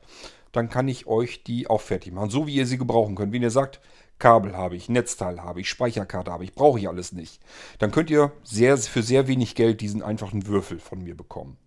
Dann 0.52 0.70
kann 0.70 0.88
ich 0.88 1.06
euch 1.06 1.44
die 1.44 1.68
auch 1.68 1.82
fertig 1.82 2.14
machen, 2.14 2.30
so 2.30 2.48
wie 2.48 2.56
ihr 2.56 2.66
sie 2.66 2.78
gebrauchen 2.78 3.16
könnt. 3.16 3.34
Wenn 3.34 3.42
ihr 3.42 3.52
sagt, 3.52 3.82
Kabel 4.20 4.56
habe 4.56 4.78
ich, 4.78 4.88
Netzteil 4.88 5.42
habe 5.42 5.60
ich, 5.60 5.70
Speicherkarte 5.70 6.32
habe 6.32 6.46
ich, 6.46 6.54
brauche 6.54 6.80
ich 6.80 6.88
alles 6.88 7.12
nicht. 7.12 7.42
Dann 7.80 7.92
könnt 7.92 8.10
ihr 8.10 8.32
sehr, 8.44 8.78
für 8.78 9.04
sehr 9.04 9.28
wenig 9.28 9.56
Geld 9.56 9.82
diesen 9.82 10.02
einfachen 10.02 10.48
Würfel 10.48 10.80
von 10.80 11.04
mir 11.04 11.16
bekommen. 11.16 11.58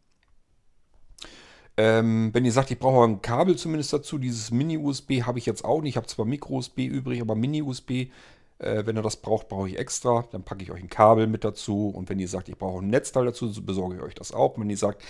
Ähm, 1.76 2.30
wenn 2.32 2.44
ihr 2.44 2.52
sagt, 2.52 2.70
ich 2.70 2.78
brauche 2.78 3.04
ein 3.04 3.22
Kabel 3.22 3.56
zumindest 3.56 3.92
dazu, 3.92 4.18
dieses 4.18 4.50
Mini-USB 4.50 5.22
habe 5.22 5.38
ich 5.38 5.46
jetzt 5.46 5.64
auch 5.64 5.80
nicht. 5.80 5.90
Ich 5.90 5.96
habe 5.96 6.06
zwar 6.06 6.24
Micro-USB 6.24 6.78
übrig, 6.78 7.20
aber 7.20 7.34
Mini-USB, 7.34 8.10
äh, 8.58 8.84
wenn 8.86 8.96
ihr 8.96 9.02
das 9.02 9.16
braucht, 9.16 9.48
brauche 9.48 9.68
ich 9.68 9.78
extra. 9.78 10.24
Dann 10.32 10.42
packe 10.42 10.62
ich 10.62 10.70
euch 10.70 10.82
ein 10.82 10.90
Kabel 10.90 11.26
mit 11.26 11.44
dazu. 11.44 11.88
Und 11.88 12.08
wenn 12.08 12.18
ihr 12.18 12.28
sagt, 12.28 12.48
ich 12.48 12.58
brauche 12.58 12.82
ein 12.82 12.88
Netzteil 12.88 13.26
dazu, 13.26 13.48
so 13.48 13.62
besorge 13.62 13.96
ich 13.96 14.02
euch 14.02 14.14
das 14.14 14.32
auch. 14.32 14.58
Wenn 14.58 14.70
ihr 14.70 14.76
sagt, 14.76 15.02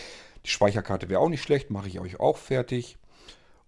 die 0.45 0.50
Speicherkarte 0.50 1.09
wäre 1.09 1.21
auch 1.21 1.28
nicht 1.28 1.43
schlecht, 1.43 1.71
mache 1.71 1.88
ich 1.88 2.00
euch 2.00 2.21
auch 2.21 2.37
fertig. 2.37 2.99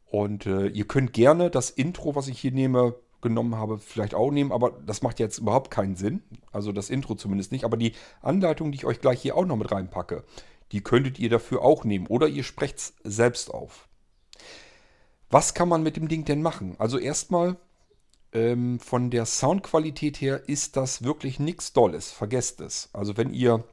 Und 0.07 0.47
äh, 0.47 0.67
ihr 0.67 0.87
könnt 0.87 1.13
gerne 1.13 1.51
das 1.51 1.71
Intro, 1.71 2.15
was 2.15 2.29
ich 2.29 2.41
hier 2.41 2.53
nehme, 2.53 2.95
genommen 3.23 3.57
habe, 3.57 3.79
vielleicht 3.79 4.15
auch 4.15 4.31
nehmen, 4.31 4.51
aber 4.51 4.73
das 4.87 5.03
macht 5.03 5.21
jetzt 5.21 5.39
überhaupt 5.39 5.71
keinen 5.71 5.95
Sinn. 5.95 6.23
Also 6.53 6.73
das 6.73 6.91
Intro 6.91 7.15
zumindest 7.15 7.53
nicht. 7.53 7.65
Aber 7.65 7.77
die 7.77 7.93
Anleitung, 8.23 8.73
die 8.73 8.77
ich 8.77 8.87
euch 8.87 9.01
gleich 9.01 9.21
hier 9.21 9.37
auch 9.37 9.45
noch 9.45 9.57
mit 9.57 9.71
reinpacke, 9.71 10.25
die 10.73 10.83
könntet 10.83 11.19
ihr 11.19 11.31
dafür 11.31 11.63
auch 11.63 11.85
nehmen. 11.85 12.07
Oder 12.07 12.29
ihr 12.29 12.45
sprecht 12.45 12.79
es 12.79 12.95
selbst 13.05 13.53
auf. 13.53 13.89
Was 15.29 15.55
kann 15.55 15.69
man 15.69 15.83
mit 15.83 15.97
dem 15.97 16.09
Ding 16.09 16.25
denn 16.25 16.43
machen? 16.43 16.77
Also 16.79 16.99
erstmal 16.99 17.57
ähm, 18.33 18.79
von 18.79 19.11
der 19.11 19.27
Soundqualität 19.27 20.21
her 20.21 20.49
ist 20.49 20.77
das 20.77 21.03
wirklich 21.03 21.39
nichts 21.39 21.73
Dolles. 21.73 22.11
Vergesst 22.11 22.61
es. 22.61 22.89
Also 22.93 23.17
wenn 23.17 23.35
ihr 23.35 23.65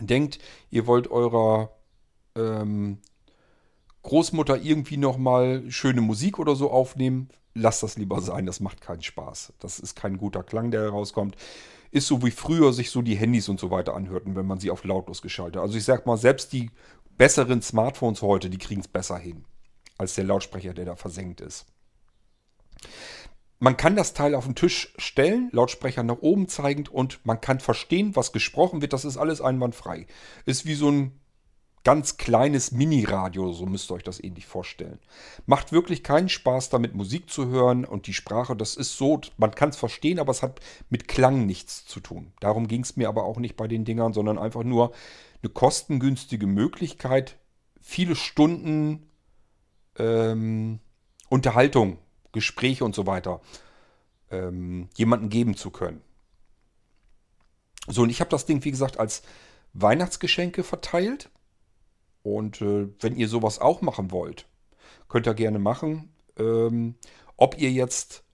denkt, 0.00 0.38
ihr 0.70 0.86
wollt 0.86 1.10
eurer 1.10 1.70
ähm, 2.34 2.98
Großmutter 4.02 4.58
irgendwie 4.58 4.96
nochmal 4.96 5.64
schöne 5.70 6.00
Musik 6.00 6.38
oder 6.38 6.54
so 6.54 6.70
aufnehmen, 6.70 7.28
lasst 7.54 7.82
das 7.82 7.96
lieber 7.96 8.20
sein. 8.20 8.46
Das 8.46 8.60
macht 8.60 8.80
keinen 8.80 9.02
Spaß. 9.02 9.54
Das 9.58 9.78
ist 9.78 9.96
kein 9.96 10.18
guter 10.18 10.42
Klang, 10.42 10.70
der 10.70 10.82
herauskommt. 10.82 11.36
Ist 11.90 12.08
so 12.08 12.22
wie 12.22 12.30
früher 12.30 12.72
sich 12.72 12.90
so 12.90 13.02
die 13.02 13.16
Handys 13.16 13.48
und 13.48 13.60
so 13.60 13.70
weiter 13.70 13.94
anhörten, 13.94 14.36
wenn 14.36 14.46
man 14.46 14.58
sie 14.58 14.70
auf 14.70 14.84
lautlos 14.84 15.22
geschaltet. 15.22 15.60
Also 15.60 15.78
ich 15.78 15.84
sag 15.84 16.06
mal, 16.06 16.16
selbst 16.16 16.52
die 16.52 16.70
besseren 17.16 17.62
Smartphones 17.62 18.22
heute, 18.22 18.50
die 18.50 18.58
kriegen 18.58 18.80
es 18.80 18.88
besser 18.88 19.18
hin, 19.18 19.44
als 19.96 20.14
der 20.14 20.24
Lautsprecher, 20.24 20.74
der 20.74 20.84
da 20.84 20.96
versenkt 20.96 21.40
ist. 21.40 21.66
Man 23.58 23.76
kann 23.76 23.96
das 23.96 24.12
Teil 24.12 24.34
auf 24.34 24.44
den 24.44 24.54
Tisch 24.54 24.92
stellen, 24.98 25.48
Lautsprecher 25.52 26.02
nach 26.02 26.18
oben 26.20 26.48
zeigend 26.48 26.90
und 26.90 27.24
man 27.24 27.40
kann 27.40 27.60
verstehen, 27.60 28.14
was 28.14 28.32
gesprochen 28.32 28.82
wird. 28.82 28.92
Das 28.92 29.04
ist 29.04 29.16
alles 29.16 29.40
einwandfrei. 29.40 30.06
Ist 30.44 30.66
wie 30.66 30.74
so 30.74 30.90
ein 30.90 31.12
ganz 31.86 32.16
kleines 32.16 32.72
Mini-Radio, 32.72 33.52
so 33.52 33.64
müsst 33.64 33.92
ihr 33.92 33.94
euch 33.94 34.02
das 34.02 34.22
ähnlich 34.22 34.44
vorstellen. 34.44 34.98
Macht 35.46 35.70
wirklich 35.70 36.02
keinen 36.02 36.28
Spaß, 36.28 36.68
damit 36.68 36.96
Musik 36.96 37.30
zu 37.30 37.46
hören 37.46 37.84
und 37.84 38.08
die 38.08 38.12
Sprache, 38.12 38.56
das 38.56 38.74
ist 38.74 38.98
so, 38.98 39.20
man 39.36 39.52
kann 39.52 39.68
es 39.68 39.76
verstehen, 39.76 40.18
aber 40.18 40.32
es 40.32 40.42
hat 40.42 40.58
mit 40.90 41.06
Klang 41.06 41.46
nichts 41.46 41.86
zu 41.86 42.00
tun. 42.00 42.32
Darum 42.40 42.66
ging 42.66 42.82
es 42.82 42.96
mir 42.96 43.08
aber 43.08 43.22
auch 43.22 43.38
nicht 43.38 43.56
bei 43.56 43.68
den 43.68 43.84
Dingern, 43.84 44.12
sondern 44.12 44.36
einfach 44.36 44.64
nur 44.64 44.92
eine 45.44 45.52
kostengünstige 45.52 46.48
Möglichkeit, 46.48 47.38
viele 47.80 48.16
Stunden 48.16 49.08
ähm, 49.96 50.80
Unterhaltung, 51.28 51.98
Gespräche 52.36 52.84
und 52.84 52.94
so 52.94 53.06
weiter 53.06 53.40
ähm, 54.30 54.88
jemandem 54.94 55.28
geben 55.28 55.56
zu 55.56 55.70
können. 55.70 56.02
So, 57.88 58.02
und 58.02 58.10
ich 58.10 58.20
habe 58.20 58.30
das 58.30 58.46
Ding, 58.46 58.64
wie 58.64 58.70
gesagt, 58.70 58.98
als 58.98 59.22
Weihnachtsgeschenke 59.72 60.62
verteilt. 60.62 61.30
Und 62.22 62.60
äh, 62.60 62.88
wenn 63.00 63.16
ihr 63.16 63.28
sowas 63.28 63.60
auch 63.60 63.82
machen 63.82 64.10
wollt, 64.10 64.46
könnt 65.08 65.26
ihr 65.26 65.34
gerne 65.34 65.58
machen. 65.58 66.12
Ähm, 66.38 66.96
ob 67.36 67.58
ihr 67.58 67.70
jetzt 67.70 68.24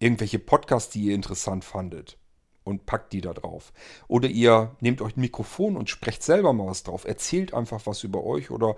irgendwelche 0.00 0.38
Podcasts, 0.38 0.92
die 0.92 1.04
ihr 1.04 1.14
interessant 1.14 1.64
fandet, 1.64 2.18
und 2.64 2.86
packt 2.86 3.12
die 3.12 3.20
da 3.20 3.32
drauf. 3.34 3.72
Oder 4.08 4.28
ihr 4.28 4.74
nehmt 4.80 5.02
euch 5.02 5.16
ein 5.16 5.20
Mikrofon 5.20 5.76
und 5.76 5.90
sprecht 5.90 6.22
selber 6.22 6.52
mal 6.52 6.66
was 6.66 6.82
drauf. 6.82 7.04
Erzählt 7.04 7.54
einfach 7.54 7.86
was 7.86 8.02
über 8.02 8.24
euch 8.24 8.50
oder 8.50 8.76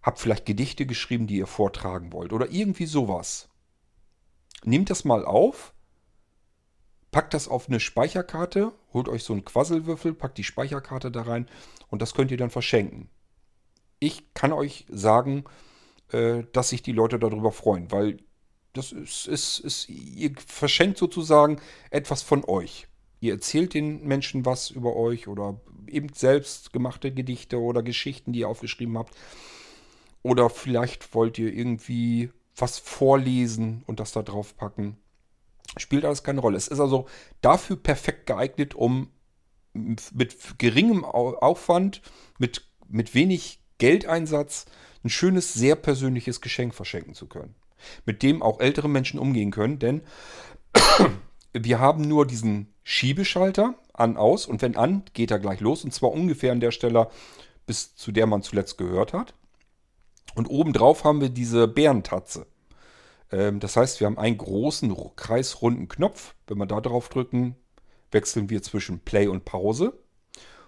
habt 0.00 0.20
vielleicht 0.20 0.46
Gedichte 0.46 0.86
geschrieben, 0.86 1.26
die 1.26 1.36
ihr 1.36 1.48
vortragen 1.48 2.12
wollt. 2.12 2.32
Oder 2.32 2.50
irgendwie 2.50 2.86
sowas. 2.86 3.48
Nehmt 4.64 4.90
das 4.90 5.04
mal 5.04 5.24
auf, 5.24 5.72
packt 7.10 7.34
das 7.34 7.48
auf 7.48 7.68
eine 7.68 7.80
Speicherkarte, 7.80 8.72
holt 8.92 9.08
euch 9.08 9.24
so 9.24 9.32
einen 9.32 9.44
Quasselwürfel, 9.44 10.14
packt 10.14 10.38
die 10.38 10.44
Speicherkarte 10.44 11.10
da 11.10 11.22
rein 11.22 11.48
und 11.88 12.02
das 12.02 12.14
könnt 12.14 12.30
ihr 12.30 12.36
dann 12.36 12.50
verschenken 12.50 13.08
ich 13.98 14.34
kann 14.34 14.52
euch 14.52 14.86
sagen, 14.88 15.44
äh, 16.12 16.44
dass 16.52 16.70
sich 16.70 16.82
die 16.82 16.92
Leute 16.92 17.18
darüber 17.18 17.52
freuen, 17.52 17.90
weil 17.90 18.18
das 18.72 18.92
ist, 18.92 19.26
ist, 19.26 19.58
ist, 19.60 19.88
ihr 19.88 20.32
verschenkt 20.46 20.98
sozusagen 20.98 21.60
etwas 21.90 22.22
von 22.22 22.44
euch. 22.44 22.88
Ihr 23.20 23.32
erzählt 23.32 23.72
den 23.72 24.06
Menschen 24.06 24.44
was 24.44 24.70
über 24.70 24.94
euch 24.96 25.28
oder 25.28 25.58
eben 25.88 26.12
selbst 26.12 26.74
gemachte 26.74 27.10
Gedichte 27.10 27.58
oder 27.58 27.82
Geschichten, 27.82 28.32
die 28.32 28.40
ihr 28.40 28.48
aufgeschrieben 28.48 28.98
habt. 28.98 29.16
Oder 30.22 30.50
vielleicht 30.50 31.14
wollt 31.14 31.38
ihr 31.38 31.54
irgendwie 31.54 32.30
was 32.56 32.78
vorlesen 32.78 33.82
und 33.86 34.00
das 34.00 34.12
da 34.12 34.22
drauf 34.22 34.56
packen. 34.56 34.96
Spielt 35.76 36.04
alles 36.04 36.22
keine 36.22 36.40
Rolle. 36.40 36.56
Es 36.56 36.68
ist 36.68 36.80
also 36.80 37.06
dafür 37.42 37.76
perfekt 37.76 38.26
geeignet, 38.26 38.74
um 38.74 39.10
mit 39.74 40.58
geringem 40.58 41.04
Aufwand, 41.04 42.00
mit, 42.38 42.62
mit 42.88 43.14
wenig 43.14 43.60
Geldeinsatz 43.78 44.66
ein 45.04 45.10
schönes, 45.10 45.52
sehr 45.52 45.76
persönliches 45.76 46.40
Geschenk 46.40 46.74
verschenken 46.74 47.14
zu 47.14 47.26
können. 47.26 47.54
Mit 48.06 48.22
dem 48.22 48.42
auch 48.42 48.60
ältere 48.60 48.88
Menschen 48.88 49.20
umgehen 49.20 49.50
können, 49.50 49.78
denn 49.78 50.02
wir 51.52 51.78
haben 51.78 52.02
nur 52.08 52.26
diesen 52.26 52.72
Schiebeschalter 52.82 53.74
an, 53.92 54.16
aus 54.16 54.46
und 54.46 54.62
wenn 54.62 54.76
an, 54.76 55.02
geht 55.12 55.30
er 55.30 55.38
gleich 55.38 55.60
los 55.60 55.84
und 55.84 55.92
zwar 55.92 56.10
ungefähr 56.10 56.52
an 56.52 56.60
der 56.60 56.70
Stelle, 56.70 57.08
bis 57.66 57.94
zu 57.96 58.12
der 58.12 58.26
man 58.26 58.42
zuletzt 58.42 58.78
gehört 58.78 59.12
hat. 59.12 59.34
Und 60.36 60.48
obendrauf 60.48 61.02
haben 61.04 61.22
wir 61.22 61.30
diese 61.30 61.66
Bärentatze. 61.66 62.46
Ähm, 63.32 63.58
das 63.58 63.76
heißt, 63.76 63.98
wir 64.00 64.06
haben 64.06 64.18
einen 64.18 64.36
großen 64.36 64.94
kreisrunden 65.16 65.88
Knopf. 65.88 66.34
Wenn 66.46 66.58
wir 66.58 66.66
da 66.66 66.80
drauf 66.80 67.08
drücken, 67.08 67.56
wechseln 68.12 68.50
wir 68.50 68.62
zwischen 68.62 69.00
Play 69.00 69.26
und 69.28 69.46
Pause. 69.46 69.98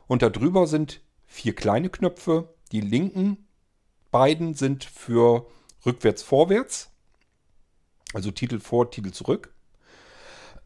Und 0.06 0.22
darüber 0.22 0.66
sind 0.66 1.02
vier 1.26 1.54
kleine 1.54 1.90
Knöpfe, 1.90 2.54
die 2.72 2.80
linken 2.80 3.46
beiden 4.10 4.54
sind 4.54 4.84
für 4.84 5.46
rückwärts, 5.84 6.22
vorwärts. 6.22 6.90
Also 8.14 8.30
Titel 8.30 8.60
vor, 8.60 8.90
Titel 8.90 9.10
zurück. 9.10 9.54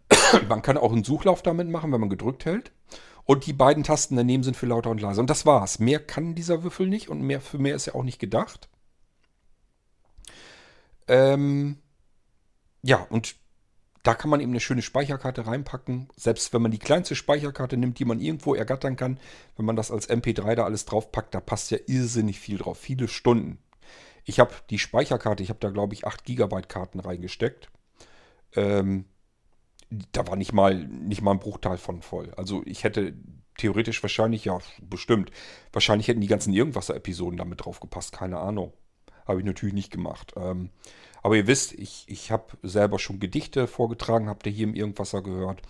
man 0.49 0.63
kann 0.63 0.79
auch 0.79 0.93
einen 0.93 1.03
Suchlauf 1.03 1.43
damit 1.43 1.69
machen, 1.69 1.91
wenn 1.91 2.01
man 2.01 2.09
gedrückt 2.09 2.45
hält. 2.45 2.71
Und 3.25 3.47
die 3.47 3.53
beiden 3.53 3.83
Tasten 3.83 4.15
daneben 4.15 4.45
sind 4.45 4.57
für 4.57 4.67
lauter 4.67 4.91
und 4.91 5.01
leise. 5.01 5.21
Und 5.21 5.29
das 5.29 5.45
war's. 5.45 5.81
Mehr 5.81 5.99
kann 5.99 6.37
dieser 6.37 6.63
Würfel 6.63 6.87
nicht 6.87 7.09
und 7.09 7.21
mehr 7.21 7.41
für 7.41 7.59
mehr 7.59 7.75
ist 7.75 7.87
ja 7.87 7.97
auch 7.97 8.05
nicht 8.05 8.21
gedacht. 8.21 8.69
Ähm, 11.09 11.79
ja, 12.83 13.07
und 13.11 13.37
da 14.03 14.15
kann 14.15 14.31
man 14.31 14.41
eben 14.41 14.51
eine 14.51 14.61
schöne 14.61 14.83
Speicherkarte 14.83 15.47
reinpacken. 15.47 16.09
Selbst 16.17 16.53
wenn 16.53 16.63
man 16.63 16.73
die 16.73 16.79
kleinste 16.79 17.15
Speicherkarte 17.15 17.77
nimmt, 17.77 17.99
die 17.99 18.05
man 18.05 18.21
irgendwo 18.21 18.55
ergattern 18.55 18.97
kann, 18.97 19.19
wenn 19.57 19.65
man 19.65 19.77
das 19.77 19.91
als 19.91 20.11
MP3 20.11 20.57
da 20.57 20.65
alles 20.65 20.85
draufpackt, 20.87 21.35
da 21.35 21.41
passt 21.41 21.71
ja 21.71 21.79
irrsinnig 21.87 22.41
viel 22.41 22.59
drauf. 22.59 22.79
Viele 22.79 23.07
Stunden. 23.07 23.59
Ich 24.25 24.41
habe 24.41 24.53
die 24.71 24.79
Speicherkarte, 24.79 25.43
ich 25.43 25.51
habe 25.51 25.61
da 25.61 25.71
glaube 25.71 25.95
ich 25.95 26.07
8 26.07 26.25
GB 26.25 26.63
Karten 26.63 27.01
reingesteckt. 27.01 27.71
Ähm, 28.55 29.07
da 30.13 30.27
war 30.27 30.37
nicht 30.37 30.53
mal, 30.53 30.75
nicht 30.75 31.23
mal 31.23 31.33
ein 31.33 31.41
Bruchteil 31.41 31.77
von 31.77 32.03
voll. 32.03 32.33
Also 32.37 32.63
ich 32.65 32.83
hätte 32.83 33.15
theoretisch 33.59 34.03
wahrscheinlich, 34.03 34.45
ja, 34.45 34.59
bestimmt, 34.81 35.31
wahrscheinlich 35.73 36.09
hätten 36.09 36.21
die 36.21 36.29
ganzen 36.29 36.53
Irgendwasser-Episoden 36.53 37.37
damit 37.37 37.65
drauf 37.65 37.81
gepasst, 37.81 38.13
keine 38.13 38.39
Ahnung. 38.39 38.73
Habe 39.27 39.41
ich 39.41 39.47
natürlich 39.47 39.75
nicht 39.75 39.91
gemacht. 39.91 40.33
Ähm, 40.37 40.71
aber 41.23 41.37
ihr 41.37 41.47
wisst, 41.47 41.73
ich, 41.73 42.05
ich 42.09 42.31
habe 42.31 42.57
selber 42.63 42.99
schon 42.99 43.21
Gedichte 43.21 43.67
vorgetragen, 43.67 44.29
habt 44.29 44.47
ihr 44.47 44.53
hier 44.53 44.67
im 44.67 44.75
Irgendwasser 44.75 45.23
gehört. 45.23 45.63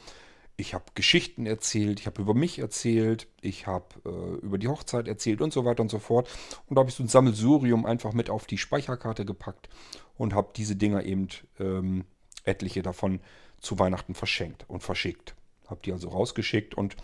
Ich 0.57 0.75
habe 0.75 0.85
Geschichten 0.95 1.47
erzählt, 1.47 2.01
ich 2.01 2.07
habe 2.07 2.23
über 2.23 2.35
mich 2.35 2.59
erzählt, 2.59 3.27
ich 3.41 3.67
habe 3.67 3.87
äh, 4.05 4.45
über 4.45 4.59
die 4.59 4.69
Hochzeit 4.69 5.09
erzählt 5.09 5.41
und 5.41 5.53
so 5.53 5.65
weiter 5.65 5.83
und 5.83 5.91
so 5.91 5.99
fort. 5.99 6.29
Und 6.67 6.77
da 6.77 6.81
habe 6.81 6.91
ich 6.91 6.97
so 6.97 7.03
ein 7.03 7.09
Sammelsurium 7.09 7.85
einfach 7.87 8.13
mit 8.13 8.31
auf 8.31 8.47
die 8.47 8.59
Speicherkarte 8.59 9.25
gepackt 9.25 9.69
und 10.17 10.35
habe 10.35 10.51
diese 10.57 10.77
Dinger 10.77 11.05
eben, 11.05 11.29
ähm, 11.59 12.05
etliche 12.45 12.83
davon, 12.83 13.21
zu 13.61 13.79
Weihnachten 13.79 14.15
verschenkt 14.15 14.65
und 14.69 14.83
verschickt. 14.83 15.35
Habe 15.69 15.81
die 15.85 15.93
also 15.93 16.09
rausgeschickt 16.09 16.75
und 16.75 16.97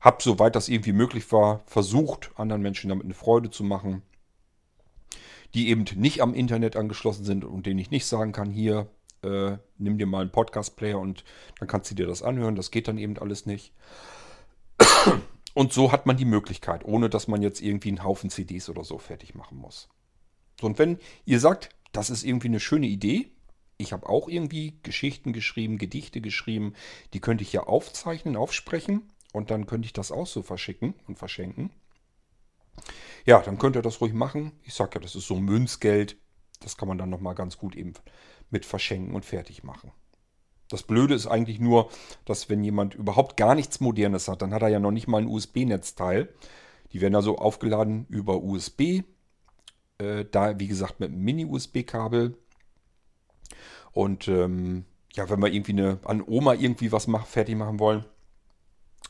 habe, 0.00 0.22
soweit 0.22 0.54
das 0.54 0.68
irgendwie 0.68 0.92
möglich 0.92 1.30
war, 1.32 1.62
versucht, 1.66 2.30
anderen 2.36 2.62
Menschen 2.62 2.88
damit 2.88 3.04
eine 3.04 3.14
Freude 3.14 3.50
zu 3.50 3.64
machen 3.64 4.02
die 5.54 5.68
eben 5.68 5.84
nicht 5.96 6.20
am 6.20 6.34
Internet 6.34 6.76
angeschlossen 6.76 7.24
sind 7.24 7.44
und 7.44 7.66
denen 7.66 7.78
ich 7.78 7.90
nicht 7.90 8.06
sagen 8.06 8.32
kann, 8.32 8.50
hier, 8.50 8.90
äh, 9.22 9.56
nimm 9.78 9.96
dir 9.98 10.06
mal 10.06 10.20
einen 10.22 10.32
Podcast-Player 10.32 10.98
und 10.98 11.24
dann 11.58 11.68
kannst 11.68 11.90
du 11.90 11.94
dir 11.94 12.06
das 12.06 12.22
anhören. 12.22 12.56
Das 12.56 12.70
geht 12.70 12.88
dann 12.88 12.98
eben 12.98 13.16
alles 13.18 13.46
nicht. 13.46 13.72
Und 15.54 15.72
so 15.72 15.92
hat 15.92 16.04
man 16.04 16.16
die 16.16 16.24
Möglichkeit, 16.24 16.84
ohne 16.84 17.08
dass 17.08 17.28
man 17.28 17.40
jetzt 17.40 17.60
irgendwie 17.60 17.90
einen 17.90 18.02
Haufen 18.02 18.28
CDs 18.28 18.68
oder 18.68 18.82
so 18.82 18.98
fertig 18.98 19.36
machen 19.36 19.56
muss. 19.56 19.88
So, 20.60 20.66
und 20.66 20.80
wenn 20.80 20.98
ihr 21.24 21.38
sagt, 21.38 21.68
das 21.92 22.10
ist 22.10 22.24
irgendwie 22.24 22.48
eine 22.48 22.60
schöne 22.60 22.88
Idee, 22.88 23.30
Ich 23.76 23.92
habe 23.92 24.08
auch 24.08 24.28
irgendwie 24.28 24.78
Geschichten 24.82 25.32
geschrieben, 25.32 25.78
Gedichte 25.78 26.20
geschrieben. 26.20 26.74
Die 27.12 27.20
könnte 27.20 27.42
ich 27.42 27.52
ja 27.52 27.64
aufzeichnen, 27.64 28.36
aufsprechen 28.36 29.02
und 29.32 29.50
dann 29.50 29.66
könnte 29.66 29.86
ich 29.86 29.92
das 29.92 30.12
auch 30.12 30.26
so 30.26 30.42
verschicken 30.42 30.94
und 31.08 31.18
verschenken. 31.18 31.70
Ja, 33.24 33.40
dann 33.40 33.58
könnt 33.58 33.76
ihr 33.76 33.82
das 33.82 34.00
ruhig 34.00 34.12
machen. 34.12 34.52
Ich 34.62 34.74
sage 34.74 34.92
ja, 34.94 35.00
das 35.00 35.14
ist 35.14 35.26
so 35.26 35.36
Münzgeld. 35.36 36.16
Das 36.60 36.76
kann 36.76 36.88
man 36.88 36.98
dann 36.98 37.10
nochmal 37.10 37.34
ganz 37.34 37.58
gut 37.58 37.74
eben 37.74 37.94
mit 38.50 38.64
verschenken 38.66 39.14
und 39.14 39.24
fertig 39.24 39.64
machen. 39.64 39.92
Das 40.68 40.82
Blöde 40.82 41.14
ist 41.14 41.26
eigentlich 41.26 41.60
nur, 41.60 41.90
dass 42.24 42.48
wenn 42.48 42.64
jemand 42.64 42.94
überhaupt 42.94 43.36
gar 43.36 43.54
nichts 43.54 43.80
Modernes 43.80 44.28
hat, 44.28 44.42
dann 44.42 44.54
hat 44.54 44.62
er 44.62 44.68
ja 44.68 44.80
noch 44.80 44.90
nicht 44.90 45.08
mal 45.08 45.18
ein 45.18 45.28
USB-Netzteil. 45.28 46.28
Die 46.92 47.00
werden 47.00 47.14
also 47.14 47.36
aufgeladen 47.38 48.06
über 48.08 48.42
USB. 48.42 49.02
Äh, 49.98 50.24
da, 50.30 50.58
wie 50.58 50.68
gesagt, 50.68 51.00
mit 51.00 51.10
einem 51.10 51.22
Mini-USB-Kabel. 51.22 52.36
Und 53.92 54.28
ähm, 54.28 54.84
ja, 55.14 55.28
wenn 55.30 55.40
wir 55.40 55.52
irgendwie 55.52 55.72
eine, 55.72 55.98
an 56.04 56.22
Oma 56.26 56.54
irgendwie 56.54 56.92
was 56.92 57.06
mach, 57.06 57.26
fertig 57.26 57.56
machen 57.56 57.78
wollen, 57.78 58.04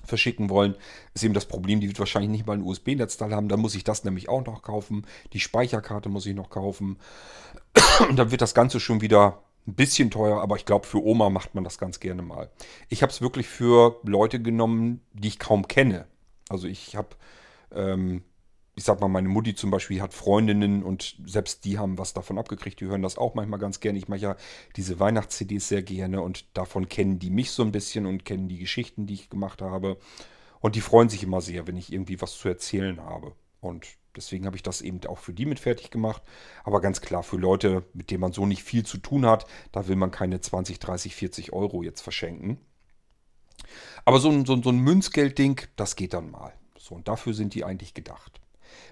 verschicken 0.06 0.50
wollen, 0.50 0.74
ist 1.14 1.24
eben 1.24 1.34
das 1.34 1.46
Problem, 1.46 1.80
die 1.80 1.88
wird 1.88 1.98
wahrscheinlich 1.98 2.30
nicht 2.30 2.46
mal 2.46 2.54
ein 2.54 2.62
USB-Netzteil 2.62 3.34
haben. 3.34 3.48
Dann 3.48 3.60
muss 3.60 3.74
ich 3.74 3.84
das 3.84 4.04
nämlich 4.04 4.28
auch 4.28 4.44
noch 4.44 4.62
kaufen. 4.62 5.06
Die 5.32 5.40
Speicherkarte 5.40 6.08
muss 6.08 6.26
ich 6.26 6.34
noch 6.34 6.50
kaufen. 6.50 6.98
Und 8.08 8.16
dann 8.16 8.30
wird 8.30 8.40
das 8.40 8.54
Ganze 8.54 8.80
schon 8.80 9.00
wieder 9.00 9.42
ein 9.66 9.74
bisschen 9.74 10.10
teuer, 10.10 10.42
aber 10.42 10.56
ich 10.56 10.66
glaube, 10.66 10.86
für 10.86 11.02
Oma 11.02 11.30
macht 11.30 11.54
man 11.54 11.64
das 11.64 11.78
ganz 11.78 12.00
gerne 12.00 12.22
mal. 12.22 12.50
Ich 12.88 13.02
habe 13.02 13.10
es 13.10 13.22
wirklich 13.22 13.46
für 13.48 13.98
Leute 14.04 14.40
genommen, 14.40 15.00
die 15.12 15.28
ich 15.28 15.38
kaum 15.38 15.66
kenne. 15.68 16.06
Also 16.50 16.68
ich 16.68 16.96
habe 16.96 17.16
ähm, 17.74 18.22
ich 18.76 18.84
sag 18.84 19.00
mal, 19.00 19.08
meine 19.08 19.28
Mutti 19.28 19.54
zum 19.54 19.70
Beispiel 19.70 20.02
hat 20.02 20.14
Freundinnen 20.14 20.82
und 20.82 21.16
selbst 21.24 21.64
die 21.64 21.78
haben 21.78 21.96
was 21.96 22.12
davon 22.12 22.38
abgekriegt. 22.38 22.80
Die 22.80 22.86
hören 22.86 23.02
das 23.02 23.18
auch 23.18 23.34
manchmal 23.34 23.60
ganz 23.60 23.78
gerne. 23.80 23.98
Ich 23.98 24.08
mache 24.08 24.20
ja 24.20 24.36
diese 24.76 24.98
Weihnachts-CDs 24.98 25.68
sehr 25.68 25.82
gerne 25.82 26.20
und 26.20 26.44
davon 26.56 26.88
kennen 26.88 27.18
die 27.20 27.30
mich 27.30 27.52
so 27.52 27.62
ein 27.62 27.72
bisschen 27.72 28.06
und 28.06 28.24
kennen 28.24 28.48
die 28.48 28.58
Geschichten, 28.58 29.06
die 29.06 29.14
ich 29.14 29.30
gemacht 29.30 29.62
habe. 29.62 29.96
Und 30.60 30.74
die 30.74 30.80
freuen 30.80 31.08
sich 31.08 31.22
immer 31.22 31.40
sehr, 31.40 31.66
wenn 31.66 31.76
ich 31.76 31.92
irgendwie 31.92 32.20
was 32.20 32.36
zu 32.36 32.48
erzählen 32.48 33.00
habe. 33.00 33.32
Und 33.60 33.86
deswegen 34.16 34.44
habe 34.46 34.56
ich 34.56 34.62
das 34.62 34.80
eben 34.80 35.00
auch 35.06 35.18
für 35.18 35.32
die 35.32 35.46
mit 35.46 35.60
fertig 35.60 35.90
gemacht. 35.90 36.22
Aber 36.64 36.80
ganz 36.80 37.00
klar, 37.00 37.22
für 37.22 37.36
Leute, 37.36 37.84
mit 37.92 38.10
denen 38.10 38.20
man 38.20 38.32
so 38.32 38.44
nicht 38.44 38.64
viel 38.64 38.84
zu 38.84 38.98
tun 38.98 39.24
hat, 39.24 39.46
da 39.70 39.86
will 39.86 39.96
man 39.96 40.10
keine 40.10 40.40
20, 40.40 40.80
30, 40.80 41.14
40 41.14 41.52
Euro 41.52 41.82
jetzt 41.84 42.00
verschenken. 42.00 42.58
Aber 44.04 44.18
so 44.18 44.30
ein, 44.30 44.44
so, 44.44 44.60
so 44.60 44.70
ein 44.70 44.78
Münzgeldding, 44.78 45.60
das 45.76 45.94
geht 45.94 46.12
dann 46.12 46.30
mal. 46.30 46.52
So, 46.76 46.96
und 46.96 47.06
dafür 47.06 47.34
sind 47.34 47.54
die 47.54 47.64
eigentlich 47.64 47.94
gedacht. 47.94 48.40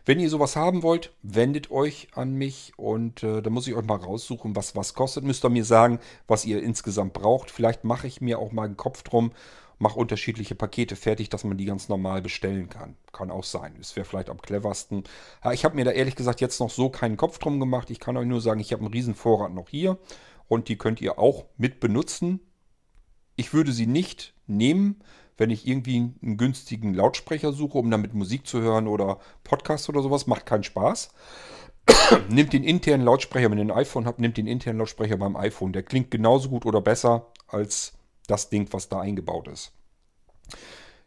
Wenn 0.04 0.20
ihr 0.20 0.30
sowas 0.30 0.56
haben 0.56 0.82
wollt, 0.82 1.12
wendet 1.22 1.70
euch 1.70 2.08
an 2.14 2.34
mich 2.34 2.72
und 2.76 3.22
äh, 3.22 3.42
dann 3.42 3.52
muss 3.52 3.66
ich 3.66 3.74
euch 3.74 3.84
mal 3.84 3.96
raussuchen, 3.96 4.56
was 4.56 4.74
was 4.76 4.94
kostet. 4.94 5.24
Müsst 5.24 5.44
ihr 5.44 5.50
mir 5.50 5.64
sagen, 5.64 5.98
was 6.26 6.44
ihr 6.44 6.62
insgesamt 6.62 7.12
braucht. 7.12 7.50
Vielleicht 7.50 7.84
mache 7.84 8.06
ich 8.06 8.20
mir 8.20 8.38
auch 8.38 8.52
mal 8.52 8.64
einen 8.64 8.76
Kopf 8.76 9.02
drum, 9.02 9.32
mache 9.78 9.98
unterschiedliche 9.98 10.54
Pakete 10.54 10.96
fertig, 10.96 11.28
dass 11.28 11.44
man 11.44 11.56
die 11.56 11.64
ganz 11.64 11.88
normal 11.88 12.22
bestellen 12.22 12.68
kann. 12.68 12.96
Kann 13.12 13.30
auch 13.30 13.44
sein. 13.44 13.74
Das 13.78 13.96
wäre 13.96 14.06
vielleicht 14.06 14.30
am 14.30 14.40
cleversten. 14.40 15.04
Ich 15.52 15.64
habe 15.64 15.74
mir 15.74 15.84
da 15.84 15.90
ehrlich 15.90 16.16
gesagt 16.16 16.40
jetzt 16.40 16.60
noch 16.60 16.70
so 16.70 16.88
keinen 16.88 17.16
Kopf 17.16 17.38
drum 17.38 17.60
gemacht. 17.60 17.90
Ich 17.90 18.00
kann 18.00 18.16
euch 18.16 18.26
nur 18.26 18.40
sagen, 18.40 18.60
ich 18.60 18.72
habe 18.72 18.84
einen 18.84 18.92
riesen 18.92 19.14
Vorrat 19.14 19.52
noch 19.52 19.68
hier 19.68 19.98
und 20.48 20.68
die 20.68 20.76
könnt 20.76 21.00
ihr 21.00 21.18
auch 21.18 21.46
mit 21.56 21.80
benutzen. 21.80 22.40
Ich 23.36 23.54
würde 23.54 23.72
sie 23.72 23.86
nicht 23.86 24.34
nehmen, 24.46 25.02
wenn 25.42 25.50
ich 25.50 25.66
irgendwie 25.66 26.12
einen 26.22 26.36
günstigen 26.36 26.94
Lautsprecher 26.94 27.52
suche, 27.52 27.76
um 27.76 27.90
damit 27.90 28.14
Musik 28.14 28.46
zu 28.46 28.60
hören 28.60 28.86
oder 28.86 29.18
Podcast 29.42 29.88
oder 29.88 30.00
sowas, 30.00 30.28
macht 30.28 30.46
keinen 30.46 30.62
Spaß. 30.62 31.10
nimmt 32.28 32.52
den 32.52 32.62
internen 32.62 33.04
Lautsprecher, 33.04 33.50
wenn 33.50 33.58
ihr 33.58 33.64
ein 33.64 33.72
iPhone 33.72 34.06
habt, 34.06 34.20
nimmt 34.20 34.36
den 34.36 34.46
internen 34.46 34.78
Lautsprecher 34.78 35.16
beim 35.16 35.34
iPhone. 35.34 35.72
Der 35.72 35.82
klingt 35.82 36.12
genauso 36.12 36.48
gut 36.48 36.64
oder 36.64 36.80
besser 36.80 37.26
als 37.48 37.94
das 38.28 38.50
Ding, 38.50 38.68
was 38.70 38.88
da 38.88 39.00
eingebaut 39.00 39.48
ist. 39.48 39.72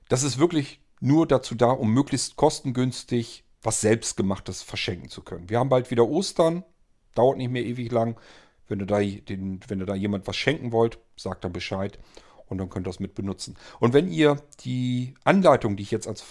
Das 0.10 0.22
ist 0.24 0.38
wirklich 0.38 0.82
nur 1.00 1.26
dazu 1.26 1.56
da, 1.56 1.72
um 1.72 1.94
möglichst 1.94 2.36
kostengünstig 2.36 3.46
was 3.64 3.80
selbstgemachtes 3.80 4.64
verschenken 4.64 5.08
zu 5.08 5.22
können. 5.22 5.50
Wir 5.50 5.60
haben 5.60 5.70
bald 5.70 5.92
wieder 5.92 6.10
Ostern, 6.10 6.66
dauert 7.14 7.38
nicht 7.38 7.52
mehr 7.52 7.64
ewig 7.64 7.90
lang. 7.90 8.20
Wenn 8.68 8.82
ihr 8.82 8.86
da, 8.86 9.00
den, 9.00 9.62
wenn 9.70 9.80
ihr 9.80 9.86
da 9.86 9.96
jemand 9.96 10.28
was 10.28 10.36
schenken 10.36 10.74
wollt, 10.74 11.00
sagt 11.16 11.46
dann 11.46 11.54
Bescheid 11.54 11.98
und 12.48 12.58
dann 12.58 12.70
könnt 12.70 12.88
ihr 12.88 12.90
das 12.90 13.00
mit 13.00 13.16
benutzen. 13.16 13.56
Und 13.80 13.94
wenn 13.94 14.10
ihr 14.10 14.38
die 14.62 15.14
Anleitung, 15.24 15.76
die 15.76 15.84
ich 15.84 15.92
jetzt 15.92 16.08
als 16.08 16.24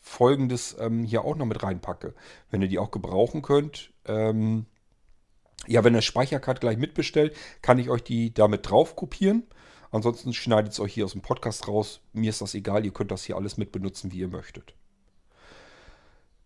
folgendes 0.00 0.76
ähm, 0.78 1.04
hier 1.04 1.24
auch 1.24 1.36
noch 1.36 1.46
mit 1.46 1.62
reinpacke, 1.62 2.14
wenn 2.50 2.62
ihr 2.62 2.68
die 2.68 2.78
auch 2.78 2.90
gebrauchen 2.90 3.42
könnt, 3.42 3.92
ähm, 4.04 4.66
ja, 5.66 5.82
wenn 5.82 5.94
ihr 5.94 6.02
Speicherkarte 6.02 6.60
gleich 6.60 6.78
mitbestellt, 6.78 7.34
kann 7.62 7.78
ich 7.78 7.90
euch 7.90 8.02
die 8.02 8.32
damit 8.32 8.70
drauf 8.70 8.94
kopieren. 8.94 9.44
Ansonsten 9.90 10.32
schneidet 10.32 10.72
es 10.72 10.80
euch 10.80 10.94
hier 10.94 11.04
aus 11.04 11.12
dem 11.12 11.22
Podcast 11.22 11.66
raus. 11.68 12.00
Mir 12.12 12.30
ist 12.30 12.40
das 12.40 12.54
egal, 12.54 12.84
ihr 12.84 12.92
könnt 12.92 13.10
das 13.10 13.24
hier 13.24 13.36
alles 13.36 13.56
mit 13.56 13.72
benutzen, 13.72 14.12
wie 14.12 14.18
ihr 14.18 14.28
möchtet. 14.28 14.74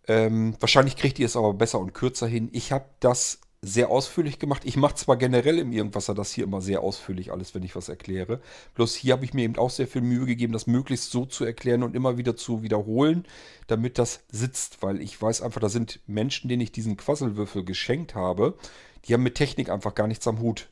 Ähm, 0.08 0.56
wahrscheinlich 0.60 0.96
kriegt 0.96 1.18
ihr 1.18 1.26
es 1.26 1.36
aber 1.36 1.52
besser 1.54 1.78
und 1.78 1.92
kürzer 1.92 2.26
hin. 2.26 2.48
Ich 2.52 2.72
habe 2.72 2.86
das 3.00 3.40
sehr 3.62 3.90
ausführlich 3.90 4.38
gemacht. 4.38 4.62
Ich 4.64 4.76
mache 4.76 4.94
zwar 4.94 5.16
generell 5.16 5.58
im 5.58 5.72
Irgendwasser 5.72 6.14
das 6.14 6.32
hier 6.32 6.44
immer 6.44 6.62
sehr 6.62 6.80
ausführlich 6.80 7.30
alles, 7.30 7.54
wenn 7.54 7.62
ich 7.62 7.76
was 7.76 7.90
erkläre. 7.90 8.40
Bloß 8.74 8.94
hier 8.94 9.12
habe 9.12 9.24
ich 9.24 9.34
mir 9.34 9.42
eben 9.42 9.58
auch 9.58 9.68
sehr 9.68 9.86
viel 9.86 10.00
Mühe 10.00 10.24
gegeben, 10.24 10.54
das 10.54 10.66
möglichst 10.66 11.10
so 11.10 11.26
zu 11.26 11.44
erklären 11.44 11.82
und 11.82 11.94
immer 11.94 12.16
wieder 12.16 12.36
zu 12.36 12.62
wiederholen, 12.62 13.26
damit 13.66 13.98
das 13.98 14.24
sitzt. 14.32 14.82
Weil 14.82 15.02
ich 15.02 15.20
weiß 15.20 15.42
einfach, 15.42 15.60
da 15.60 15.68
sind 15.68 16.00
Menschen, 16.06 16.48
denen 16.48 16.62
ich 16.62 16.72
diesen 16.72 16.96
Quasselwürfel 16.96 17.62
geschenkt 17.64 18.14
habe, 18.14 18.56
die 19.04 19.12
haben 19.12 19.22
mit 19.22 19.34
Technik 19.34 19.68
einfach 19.68 19.94
gar 19.94 20.06
nichts 20.06 20.26
am 20.26 20.40
Hut. 20.40 20.70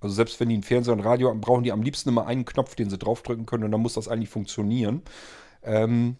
Also 0.00 0.14
selbst 0.14 0.40
wenn 0.40 0.48
die 0.48 0.54
einen 0.54 0.62
Fernseher 0.62 0.94
und 0.94 1.00
Radio 1.00 1.28
haben, 1.28 1.40
brauchen 1.40 1.64
die 1.64 1.72
am 1.72 1.82
liebsten 1.82 2.08
immer 2.08 2.26
einen 2.26 2.46
Knopf, 2.46 2.74
den 2.74 2.88
sie 2.88 2.98
draufdrücken 2.98 3.46
können 3.46 3.64
und 3.64 3.72
dann 3.72 3.82
muss 3.82 3.94
das 3.94 4.08
eigentlich 4.08 4.30
funktionieren. 4.30 5.02
Ähm, 5.62 6.16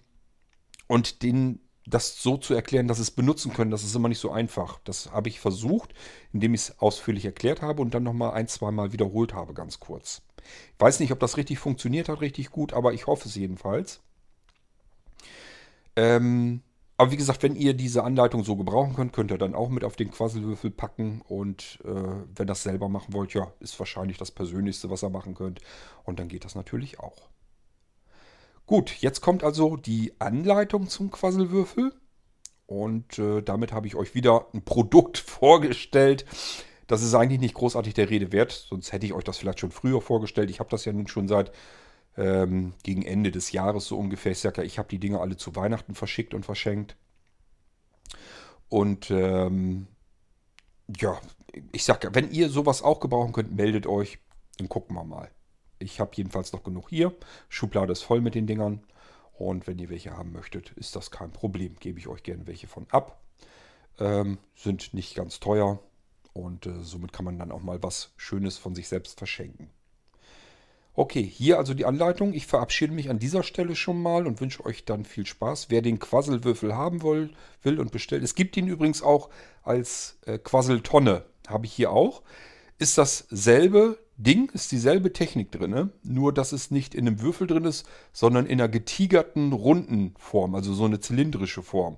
und 0.89 1.23
den 1.23 1.62
das 1.87 2.23
so 2.23 2.37
zu 2.37 2.55
erklären, 2.55 2.89
dass 2.89 2.99
sie 2.99 3.03
es 3.03 3.11
benutzen 3.11 3.53
können, 3.53 3.71
das 3.71 3.83
ist 3.85 3.95
immer 3.95 4.09
nicht 4.09 4.19
so 4.19 4.31
einfach. 4.31 4.79
Das 4.85 5.11
habe 5.13 5.29
ich 5.29 5.41
versucht, 5.41 5.95
indem 6.33 6.55
ich 6.55 6.63
es 6.63 6.79
ausführlich 6.79 7.25
erklärt 7.25 7.63
habe 7.63 7.83
und 7.83 7.93
dann 7.95 8.03
nochmal 8.05 8.33
ein, 8.33 8.49
zwei 8.49 8.71
Mal 8.71 8.93
wiederholt 8.93 9.35
habe, 9.35 9.55
ganz 9.55 9.81
kurz. 9.81 10.23
Ich 10.39 10.81
weiß 10.81 11.01
nicht, 11.01 11.13
ob 11.13 11.21
das 11.21 11.37
richtig 11.37 11.59
funktioniert 11.59 12.09
hat, 12.09 12.21
richtig 12.21 12.51
gut, 12.51 12.73
aber 12.73 12.93
ich 12.93 13.07
hoffe 13.07 13.29
es 13.29 13.35
jedenfalls. 13.35 14.01
Ähm, 15.97 16.63
aber 16.97 17.11
wie 17.11 17.17
gesagt, 17.17 17.43
wenn 17.43 17.57
ihr 17.57 17.75
diese 17.75 18.05
Anleitung 18.05 18.45
so 18.45 18.57
gebrauchen 18.57 18.95
könnt, 18.95 19.13
könnt 19.13 19.31
ihr 19.33 19.39
dann 19.39 19.55
auch 19.55 19.69
mit 19.69 19.83
auf 19.83 19.97
den 19.97 20.11
Quasselwürfel 20.11 20.71
packen. 20.71 21.23
Und 21.27 21.81
äh, 21.85 21.91
wenn 22.37 22.47
das 22.47 22.63
selber 22.63 22.89
machen 22.89 23.13
wollt, 23.13 23.35
ja, 23.35 23.53
ist 23.61 23.79
wahrscheinlich 23.79 24.19
das 24.19 24.31
Persönlichste, 24.31 24.91
was 24.91 25.03
ihr 25.03 25.11
machen 25.11 25.35
könnt. 25.35 25.61
Und 26.05 26.21
dann 26.21 26.29
geht 26.29 26.45
das 26.45 26.55
natürlich 26.55 27.01
auch. 27.01 27.29
Gut, 28.67 28.97
jetzt 29.01 29.21
kommt 29.21 29.45
also 29.45 29.77
die 29.77 30.15
Anleitung 30.21 30.89
zum 30.89 31.11
Quasselwürfel. 31.11 31.93
Und 32.67 33.19
äh, 33.19 33.43
damit 33.43 33.73
habe 33.73 33.87
ich 33.87 33.97
euch 33.97 34.15
wieder 34.15 34.47
ein 34.55 34.65
Produkt 34.65 35.19
vorgestellt. 35.19 36.25
Das 36.87 37.03
ist 37.03 37.15
eigentlich 37.15 37.41
nicht 37.41 37.55
großartig 37.55 37.95
der 37.95 38.11
Rede 38.11 38.33
wert, 38.33 38.53
sonst 38.53 38.93
hätte 38.93 39.07
ich 39.07 39.13
euch 39.13 39.25
das 39.25 39.39
vielleicht 39.39 39.61
schon 39.61 39.71
früher 39.71 40.01
vorgestellt. 40.01 40.51
Ich 40.51 40.61
habe 40.61 40.71
das 40.71 40.85
ja 40.85 40.93
nun 40.93 41.07
schon 41.07 41.29
seit 41.29 41.53
ähm, 42.17 42.75
gegen 42.83 43.03
Ende 43.03 43.31
des 43.31 43.53
Jahres 43.53 43.87
so 43.87 43.99
ungefähr. 43.99 44.33
Ich 44.33 44.43
ja, 44.43 44.53
ich 44.59 44.79
habe 44.79 44.89
die 44.89 44.99
Dinge 44.99 45.21
alle 45.21 45.37
zu 45.37 45.57
Weihnachten 45.57 45.95
verschickt 45.95 46.35
und 46.35 46.45
verschenkt. 46.45 46.97
Und 48.69 49.11
ähm, 49.11 49.87
ja, 50.97 51.21
ich 51.73 51.85
sage 51.85 52.11
wenn 52.13 52.31
ihr 52.31 52.49
sowas 52.49 52.83
auch 52.83 53.01
gebrauchen 53.01 53.33
könnt, 53.33 53.55
meldet 53.55 53.87
euch. 53.87 54.19
Dann 54.59 54.69
gucken 54.69 54.97
wir 54.97 55.05
mal. 55.05 55.31
Ich 55.83 56.01
habe 56.01 56.13
jedenfalls 56.15 56.53
noch 56.53 56.63
genug 56.63 56.89
hier. 56.89 57.15
Schublade 57.49 57.93
ist 57.93 58.03
voll 58.03 58.21
mit 58.21 58.35
den 58.35 58.47
Dingern. 58.47 58.83
Und 59.33 59.67
wenn 59.67 59.79
ihr 59.79 59.91
welche 59.91 60.17
haben 60.17 60.33
möchtet, 60.33 60.71
ist 60.77 60.95
das 60.95 61.11
kein 61.11 61.33
Problem. 61.33 61.77
Gebe 61.81 61.99
ich 61.99 62.09
euch 62.09 62.23
gerne 62.23 62.47
welche 62.47 62.67
von 62.67 62.87
ab. 62.91 63.21
Ähm, 63.99 64.39
sind 64.55 64.95
nicht 64.95 65.15
ganz 65.15 65.41
teuer. 65.41 65.81
Und 66.33 66.67
äh, 66.67 66.83
somit 66.83 67.13
kann 67.13 67.25
man 67.25 67.39
dann 67.39 67.53
auch 67.53 67.63
mal 67.63 67.83
was 67.83 68.13
Schönes 68.17 68.57
von 68.59 68.75
sich 68.75 68.89
selbst 68.89 69.19
verschenken. 69.19 69.71
Okay, 70.95 71.23
hier 71.23 71.57
also 71.57 71.73
die 71.73 71.87
Anleitung. 71.87 72.35
Ich 72.35 72.47
verabschiede 72.47 72.93
mich 72.93 73.09
an 73.09 73.19
dieser 73.19 73.43
Stelle 73.43 73.75
schon 73.75 74.01
mal 74.01 74.27
und 74.27 74.41
wünsche 74.43 74.65
euch 74.65 74.85
dann 74.85 75.07
viel 75.07 75.25
Spaß. 75.25 75.71
Wer 75.71 75.81
den 75.81 75.99
Quasselwürfel 75.99 76.75
haben 76.75 77.03
will, 77.03 77.31
will 77.63 77.81
und 77.81 77.93
bestellt. 77.93 78.23
Es 78.23 78.35
gibt 78.35 78.57
ihn 78.59 78.69
übrigens 78.69 79.03
auch 79.03 79.31
als 79.63 80.19
äh, 80.27 80.39
Quasseltonne. 80.39 81.25
Habe 81.49 81.65
ich 81.65 81.73
hier 81.73 81.91
auch. 81.91 82.23
Ist 82.83 82.99
dasselbe, 82.99 83.97
Ding 84.17 84.51
ist 84.51 84.73
dieselbe 84.73 85.13
Technik 85.13 85.53
drin, 85.53 85.93
nur 86.03 86.35
dass 86.35 86.51
es 86.51 86.73
nicht 86.73 86.97
in 86.97 87.07
einem 87.07 87.21
Würfel 87.21 87.47
drin 87.47 87.65
ist, 87.65 87.87
sondern 88.13 88.45
in 88.45 88.61
einer 88.61 88.69
getigerten, 88.69 89.53
runden 89.53 90.15
Form, 90.19 90.57
also 90.57 90.75
so 90.75 90.87
eine 90.87 90.99
zylindrische 90.99 91.63
Form. 91.63 91.97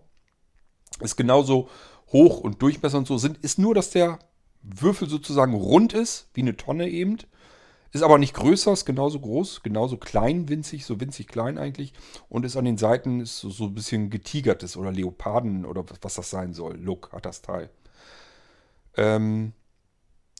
Ist 1.00 1.16
genauso 1.16 1.70
hoch 2.08 2.38
und 2.38 2.60
Durchmesser 2.60 2.98
und 2.98 3.06
so 3.06 3.16
sind, 3.16 3.38
ist 3.38 3.58
nur, 3.58 3.74
dass 3.74 3.92
der 3.92 4.18
Würfel 4.60 5.08
sozusagen 5.08 5.54
rund 5.54 5.94
ist, 5.94 6.28
wie 6.34 6.42
eine 6.42 6.54
Tonne 6.54 6.90
eben. 6.90 7.16
Ist 7.92 8.02
aber 8.02 8.18
nicht 8.18 8.34
größer, 8.34 8.74
ist 8.74 8.84
genauso 8.84 9.20
groß, 9.20 9.62
genauso 9.62 9.96
klein, 9.96 10.50
winzig, 10.50 10.84
so 10.84 11.00
winzig 11.00 11.28
klein 11.28 11.56
eigentlich. 11.56 11.94
Und 12.28 12.44
ist 12.44 12.58
an 12.58 12.66
den 12.66 12.76
Seiten 12.76 13.20
ist 13.20 13.38
so, 13.38 13.48
so 13.48 13.64
ein 13.64 13.74
bisschen 13.74 14.10
getigertes 14.10 14.76
oder 14.76 14.92
Leoparden 14.92 15.64
oder 15.64 15.82
was 16.02 16.16
das 16.16 16.28
sein 16.28 16.52
soll. 16.52 16.76
Look 16.76 17.10
hat 17.12 17.24
das 17.24 17.40
Teil. 17.40 17.70
Ähm, 18.98 19.54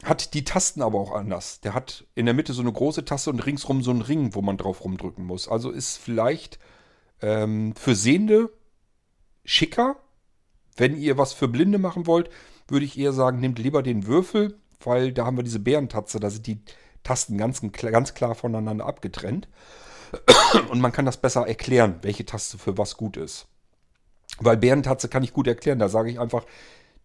hat 0.05 0.35
die 0.35 0.45
Tasten 0.45 0.83
aber 0.83 0.99
auch 0.99 1.13
anders. 1.13 1.61
Der 1.61 1.75
hat 1.75 2.07
in 2.15 2.27
der 2.27 2.35
Mitte 2.35 2.53
so 2.53 2.63
eine 2.63 2.73
große 2.73 3.05
Taste 3.05 3.31
und 3.31 3.41
ringsrum 3.41 3.83
so 3.83 3.91
einen 3.91 4.03
Ring, 4.03 4.35
wo 4.35 4.43
man 4.43 4.57
drauf 4.57 4.85
rumdrücken 4.85 5.25
muss. 5.25 5.49
Also 5.49 5.71
ist 5.71 5.97
vielleicht 5.97 6.59
ähm, 7.23 7.75
für 7.77 7.95
Sehende 7.95 8.51
schicker. 9.45 9.97
Wenn 10.77 10.97
ihr 10.97 11.19
was 11.19 11.33
für 11.33 11.49
Blinde 11.49 11.79
machen 11.79 12.07
wollt, 12.07 12.31
würde 12.69 12.85
ich 12.85 12.99
eher 12.99 13.13
sagen, 13.13 13.41
nehmt 13.41 13.59
lieber 13.59 13.83
den 13.83 14.07
Würfel, 14.07 14.59
weil 14.81 15.13
da 15.13 15.25
haben 15.25 15.37
wir 15.37 15.45
diese 15.45 15.61
Bärentatze, 15.61 16.19
da 16.19 16.31
sind 16.31 16.47
die 16.47 16.61
Tasten 17.03 17.39
ganz, 17.39 17.61
ganz 17.61 18.15
klar 18.15 18.35
voneinander 18.35 18.87
abgetrennt. 18.87 19.49
Und 20.71 20.81
man 20.81 20.93
kann 20.93 21.07
das 21.07 21.19
besser 21.19 21.47
erklären, 21.47 21.99
welche 22.03 22.25
Taste 22.25 22.59
für 22.59 22.77
was 22.79 22.97
gut 22.97 23.17
ist. 23.17 23.47
Weil 24.39 24.57
Bärentatze 24.57 25.09
kann 25.09 25.23
ich 25.23 25.33
gut 25.33 25.47
erklären. 25.47 25.79
Da 25.79 25.89
sage 25.89 26.11
ich 26.11 26.19
einfach, 26.19 26.45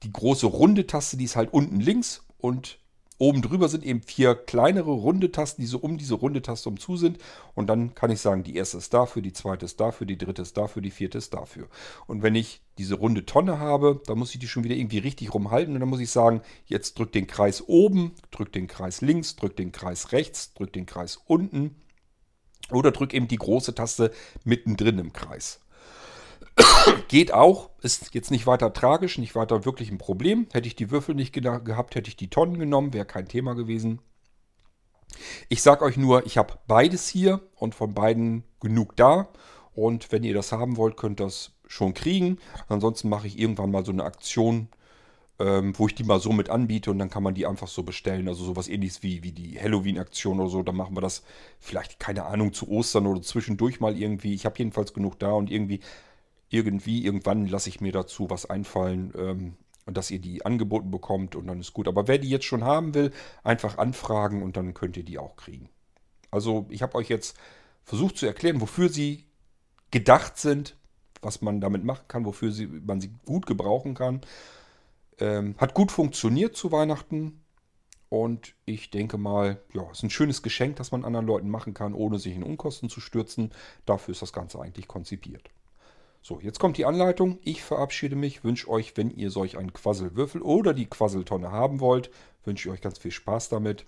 die 0.04 0.12
große 0.12 0.48
runde 0.48 0.88
Taste, 0.88 1.18
die 1.18 1.26
ist 1.26 1.36
halt 1.36 1.54
unten 1.54 1.80
links 1.80 2.24
und 2.38 2.80
Oben 3.20 3.42
drüber 3.42 3.68
sind 3.68 3.84
eben 3.84 4.02
vier 4.02 4.34
kleinere 4.34 4.92
runde 4.92 5.34
Tasten, 5.34 5.62
die 5.62 5.68
so 5.68 5.78
um 5.80 5.98
diese 5.98 6.16
runde 6.16 6.42
Taste 6.42 6.70
umzu 6.70 6.96
sind. 6.96 7.18
Und 7.54 7.68
dann 7.68 7.94
kann 7.94 8.12
ich 8.12 8.22
sagen, 8.22 8.44
die 8.44 8.56
erste 8.56 8.78
ist 8.78 8.94
dafür, 8.94 9.22
die 9.22 9.34
zweite 9.34 9.66
ist 9.66 9.78
dafür, 9.80 10.08
die 10.08 10.18
dritte 10.18 10.42
ist 10.42 10.56
dafür, 10.56 10.82
die 10.82 10.90
vierte 10.90 11.18
ist 11.18 11.34
dafür. 11.34 11.68
Und 12.08 12.24
wenn 12.24 12.34
ich 12.34 12.62
diese 12.78 12.96
runde 12.96 13.26
Tonne 13.26 13.60
habe, 13.60 14.02
dann 14.06 14.18
muss 14.18 14.34
ich 14.34 14.40
die 14.40 14.48
schon 14.48 14.64
wieder 14.64 14.76
irgendwie 14.76 15.00
richtig 15.00 15.34
rumhalten. 15.34 15.74
Und 15.74 15.82
dann 15.82 15.90
muss 15.90 16.00
ich 16.00 16.10
sagen, 16.10 16.42
jetzt 16.66 16.98
drück 16.98 17.12
den 17.12 17.28
Kreis 17.28 17.62
oben, 17.68 18.14
drück 18.32 18.54
den 18.54 18.68
Kreis 18.68 19.02
links, 19.02 19.36
drück 19.36 19.58
den 19.58 19.74
Kreis 19.74 20.14
rechts, 20.14 20.54
drück 20.54 20.72
den 20.72 20.86
Kreis 20.86 21.20
unten. 21.28 21.76
Oder 22.72 22.92
drück 22.92 23.14
eben 23.14 23.28
die 23.28 23.36
große 23.36 23.76
Taste 23.76 24.12
mittendrin 24.46 24.98
im 24.98 25.12
Kreis. 25.12 25.60
Geht 27.08 27.34
auch, 27.34 27.70
ist 27.82 28.14
jetzt 28.14 28.32
nicht 28.32 28.46
weiter 28.48 28.74
tragisch, 28.74 29.18
nicht 29.18 29.36
weiter 29.36 29.66
wirklich 29.66 29.92
ein 29.92 29.98
Problem. 29.98 30.48
Hätte 30.52 30.68
ich 30.68 30.76
die 30.76 30.92
Würfel 30.92 31.16
nicht 31.16 31.34
gehabt, 31.34 31.96
hätte 31.96 32.10
ich 32.10 32.18
die 32.18 32.30
Tonnen 32.30 32.60
genommen, 32.60 32.94
wäre 32.94 33.06
kein 33.06 33.28
Thema 33.28 33.56
gewesen. 33.56 34.00
Ich 35.48 35.62
sage 35.62 35.84
euch 35.84 35.98
nur, 35.98 36.26
ich 36.26 36.38
habe 36.38 36.60
beides 36.68 37.08
hier 37.08 37.42
und 37.56 37.76
von 37.76 37.94
beiden 37.94 38.44
genug 38.60 38.96
da. 38.96 39.30
Und 39.74 40.12
wenn 40.12 40.24
ihr 40.24 40.34
das 40.34 40.52
haben 40.52 40.78
wollt, 40.78 40.98
könnt 40.98 41.22
ihr 41.22 41.26
das 41.26 41.52
schon 41.68 41.94
kriegen. 41.94 42.38
Ansonsten 42.68 43.10
mache 43.10 43.28
ich 43.28 43.40
irgendwann 43.40 43.72
mal 43.72 43.86
so 43.86 43.92
eine 43.92 44.04
Aktion, 44.04 44.68
ähm, 45.40 45.74
wo 45.78 45.88
ich 45.88 45.96
die 45.96 46.04
mal 46.04 46.20
so 46.20 46.34
mit 46.34 46.50
anbiete 46.50 46.92
und 46.92 47.00
dann 47.00 47.10
kann 47.10 47.24
man 47.24 47.34
die 47.34 47.48
einfach 47.48 47.68
so 47.68 47.84
bestellen. 47.84 48.28
Also 48.28 48.44
sowas 48.44 48.68
ähnliches 48.68 49.04
wie, 49.04 49.24
wie 49.24 49.32
die 49.32 49.60
Halloween-Aktion 49.60 50.40
oder 50.40 50.50
so. 50.50 50.64
Dann 50.64 50.76
machen 50.76 50.96
wir 50.96 51.02
das 51.02 51.24
vielleicht, 51.60 52.00
keine 52.00 52.26
Ahnung, 52.26 52.54
zu 52.54 52.70
Ostern 52.70 53.08
oder 53.08 53.22
zwischendurch 53.22 53.80
mal 53.80 53.98
irgendwie. 53.98 54.34
Ich 54.34 54.46
habe 54.46 54.58
jedenfalls 54.58 54.94
genug 54.94 55.18
da 55.20 55.32
und 55.32 55.50
irgendwie 55.50 55.80
irgendwie, 56.50 57.06
irgendwann 57.06 57.48
lasse 57.48 57.70
ich 57.70 57.82
mir 57.82 57.92
dazu 57.92 58.30
was 58.30 58.46
einfallen, 58.48 59.14
ähm, 59.16 59.54
dass 59.86 60.12
ihr 60.12 60.20
die 60.20 60.46
angeboten 60.46 60.92
bekommt 60.92 61.36
und 61.36 61.48
dann 61.48 61.60
ist 61.60 61.74
gut. 61.74 61.88
Aber 61.88 62.08
wer 62.08 62.18
die 62.18 62.30
jetzt 62.30 62.46
schon 62.46 62.64
haben 62.64 62.94
will, 62.94 63.12
einfach 63.44 63.78
anfragen 63.78 64.44
und 64.44 64.58
dann 64.58 64.74
könnt 64.74 64.98
ihr 64.98 65.04
die 65.04 65.18
auch 65.18 65.36
kriegen. 65.36 65.70
Also 66.32 66.68
ich 66.70 66.82
habe 66.82 66.96
euch 66.96 67.10
jetzt 67.10 67.38
versucht 67.84 68.18
zu 68.18 68.26
erklären, 68.26 68.62
wofür 68.62 68.90
sie 68.90 69.26
gedacht 69.92 70.38
sind, 70.38 70.76
was 71.22 71.42
man 71.42 71.60
damit 71.60 71.84
machen 71.84 72.08
kann, 72.08 72.26
wofür 72.26 72.52
sie, 72.52 72.68
man 72.68 73.02
sie 73.02 73.12
gut 73.26 73.46
gebrauchen 73.46 73.94
kann. 73.94 74.22
Ähm, 75.20 75.56
hat 75.58 75.74
gut 75.74 75.92
funktioniert 75.92 76.56
zu 76.56 76.72
Weihnachten. 76.72 77.42
Und 78.10 78.56
ich 78.66 78.90
denke 78.90 79.20
mal, 79.20 79.62
ja, 79.74 79.90
ist 79.92 80.02
ein 80.02 80.10
schönes 80.10 80.42
Geschenk, 80.42 80.78
das 80.78 80.92
man 80.92 81.06
anderen 81.06 81.28
Leuten 81.28 81.50
machen 81.50 81.76
kann, 81.76 81.94
ohne 81.94 82.18
sich 82.18 82.36
in 82.36 82.42
Unkosten 82.42 82.90
zu 82.90 83.02
stürzen. 83.02 83.52
Dafür 83.86 84.14
ist 84.14 84.22
das 84.24 84.34
Ganze 84.34 84.60
eigentlich 84.60 84.88
konzipiert. 84.88 85.52
So, 86.22 86.40
jetzt 86.42 86.60
kommt 86.60 86.78
die 86.78 86.86
Anleitung. 86.86 87.40
Ich 87.44 87.64
verabschiede 87.64 88.16
mich, 88.16 88.44
wünsche 88.44 88.70
euch, 88.70 88.96
wenn 88.98 89.10
ihr 89.10 89.32
solch 89.32 89.58
einen 89.58 89.74
Quasselwürfel 89.74 90.42
oder 90.42 90.74
die 90.74 90.88
Quasseltonne 90.88 91.52
haben 91.52 91.80
wollt, 91.80 92.12
wünsche 92.44 92.68
ich 92.68 92.74
euch 92.74 92.82
ganz 92.82 93.00
viel 93.00 93.12
Spaß 93.12 93.50
damit. 93.50 93.86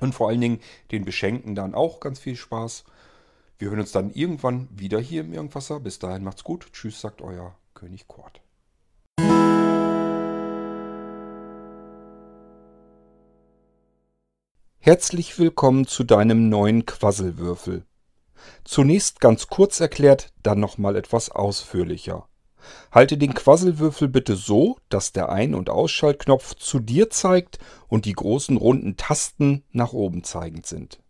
Und 0.00 0.14
vor 0.14 0.28
allen 0.28 0.40
Dingen 0.40 0.60
den 0.90 1.04
Beschenken 1.04 1.54
dann 1.54 1.74
auch 1.74 2.00
ganz 2.00 2.18
viel 2.18 2.36
Spaß. 2.36 2.84
Wir 3.58 3.70
hören 3.70 3.80
uns 3.80 3.92
dann 3.92 4.10
irgendwann 4.10 4.68
wieder 4.70 5.00
hier 5.00 5.22
im 5.22 5.32
Irgendwasser. 5.32 5.80
Bis 5.80 5.98
dahin 5.98 6.22
macht's 6.22 6.44
gut. 6.44 6.72
Tschüss, 6.72 7.00
sagt 7.00 7.22
euer 7.22 7.56
König 7.74 8.06
Kort. 8.06 8.40
Herzlich 14.78 15.38
willkommen 15.38 15.86
zu 15.86 16.04
deinem 16.04 16.48
neuen 16.48 16.86
Quasselwürfel. 16.86 17.87
Zunächst 18.64 19.20
ganz 19.20 19.48
kurz 19.48 19.80
erklärt, 19.80 20.32
dann 20.42 20.60
nochmal 20.60 20.96
etwas 20.96 21.30
ausführlicher. 21.30 22.28
Halte 22.90 23.16
den 23.18 23.34
Quasselwürfel 23.34 24.08
bitte 24.08 24.36
so, 24.36 24.76
dass 24.88 25.12
der 25.12 25.28
Ein- 25.28 25.54
und 25.54 25.70
Ausschaltknopf 25.70 26.54
zu 26.54 26.80
dir 26.80 27.10
zeigt 27.10 27.58
und 27.88 28.04
die 28.04 28.12
großen 28.12 28.56
runden 28.56 28.96
Tasten 28.96 29.64
nach 29.70 29.92
oben 29.92 30.24
zeigend 30.24 30.66
sind. 30.66 31.00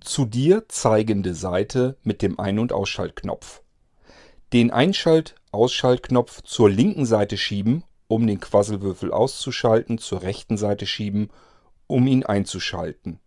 Zu 0.00 0.24
dir 0.24 0.64
zeigende 0.68 1.34
Seite 1.34 1.98
mit 2.02 2.22
dem 2.22 2.40
Ein- 2.40 2.58
und 2.58 2.72
Ausschaltknopf. 2.72 3.62
Den 4.54 4.70
Einschalt-Ausschaltknopf 4.70 6.42
zur 6.42 6.70
linken 6.70 7.04
Seite 7.04 7.36
schieben 7.36 7.84
um 8.08 8.26
den 8.26 8.40
Quasselwürfel 8.40 9.12
auszuschalten, 9.12 9.98
zur 9.98 10.22
rechten 10.22 10.56
Seite 10.56 10.86
schieben, 10.86 11.30
um 11.86 12.06
ihn 12.06 12.24
einzuschalten. 12.24 13.20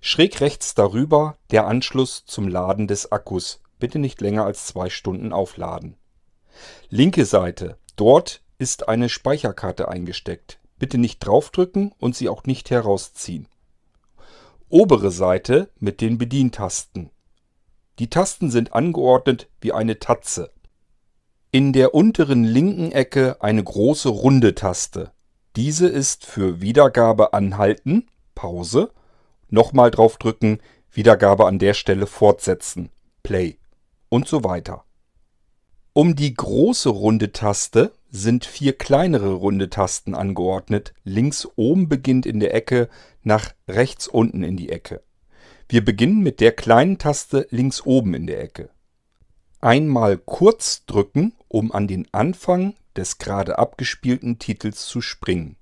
Schräg 0.00 0.40
rechts 0.40 0.74
darüber 0.74 1.38
der 1.50 1.66
Anschluss 1.66 2.24
zum 2.26 2.48
Laden 2.48 2.86
des 2.86 3.12
Akkus. 3.12 3.60
Bitte 3.78 3.98
nicht 3.98 4.20
länger 4.20 4.44
als 4.44 4.66
zwei 4.66 4.90
Stunden 4.90 5.32
aufladen. 5.32 5.96
Linke 6.88 7.24
Seite. 7.24 7.78
Dort 7.96 8.42
ist 8.58 8.88
eine 8.88 9.08
Speicherkarte 9.08 9.88
eingesteckt. 9.88 10.60
Bitte 10.78 10.98
nicht 10.98 11.20
draufdrücken 11.20 11.92
und 11.98 12.14
sie 12.16 12.28
auch 12.28 12.44
nicht 12.44 12.70
herausziehen. 12.70 13.48
Obere 14.68 15.10
Seite 15.10 15.70
mit 15.78 16.00
den 16.00 16.18
Bedientasten. 16.18 17.10
Die 17.98 18.10
Tasten 18.10 18.50
sind 18.50 18.74
angeordnet 18.74 19.48
wie 19.60 19.72
eine 19.72 19.98
Tatze. 19.98 20.52
In 21.56 21.72
der 21.72 21.94
unteren 21.94 22.44
linken 22.44 22.92
Ecke 22.92 23.38
eine 23.40 23.64
große 23.64 24.10
runde 24.10 24.54
Taste. 24.54 25.12
Diese 25.56 25.88
ist 25.88 26.26
für 26.26 26.60
Wiedergabe 26.60 27.32
anhalten, 27.32 28.10
nochmal 29.48 29.90
draufdrücken 29.90 30.60
(Wiedergabe 30.92 31.46
an 31.46 31.58
der 31.58 31.72
Stelle 31.72 32.06
fortsetzen 32.06 32.90
(Play) 33.22 33.56
und 34.10 34.28
so 34.28 34.44
weiter. 34.44 34.84
Um 35.94 36.14
die 36.14 36.34
große 36.34 36.90
runde 36.90 37.32
Taste 37.32 37.92
sind 38.10 38.44
vier 38.44 38.76
kleinere 38.76 39.32
runde 39.32 39.70
Tasten 39.70 40.14
angeordnet, 40.14 40.92
links 41.04 41.48
oben 41.56 41.88
beginnt 41.88 42.26
in 42.26 42.38
der 42.38 42.52
Ecke, 42.52 42.90
nach 43.22 43.54
rechts 43.66 44.08
unten 44.08 44.42
in 44.42 44.58
die 44.58 44.68
Ecke. 44.68 45.02
Wir 45.70 45.82
beginnen 45.82 46.22
mit 46.22 46.40
der 46.40 46.52
kleinen 46.52 46.98
Taste 46.98 47.46
links 47.48 47.80
oben 47.86 48.12
in 48.12 48.26
der 48.26 48.42
Ecke 48.42 48.68
einmal 49.66 50.16
kurz 50.18 50.84
drücken, 50.86 51.32
um 51.48 51.72
an 51.72 51.86
den 51.86 52.06
Anfang 52.12 52.74
des 52.96 53.18
gerade 53.18 53.58
abgespielten 53.58 54.38
Titels 54.38 54.86
zu 54.86 55.00
springen. 55.00 55.56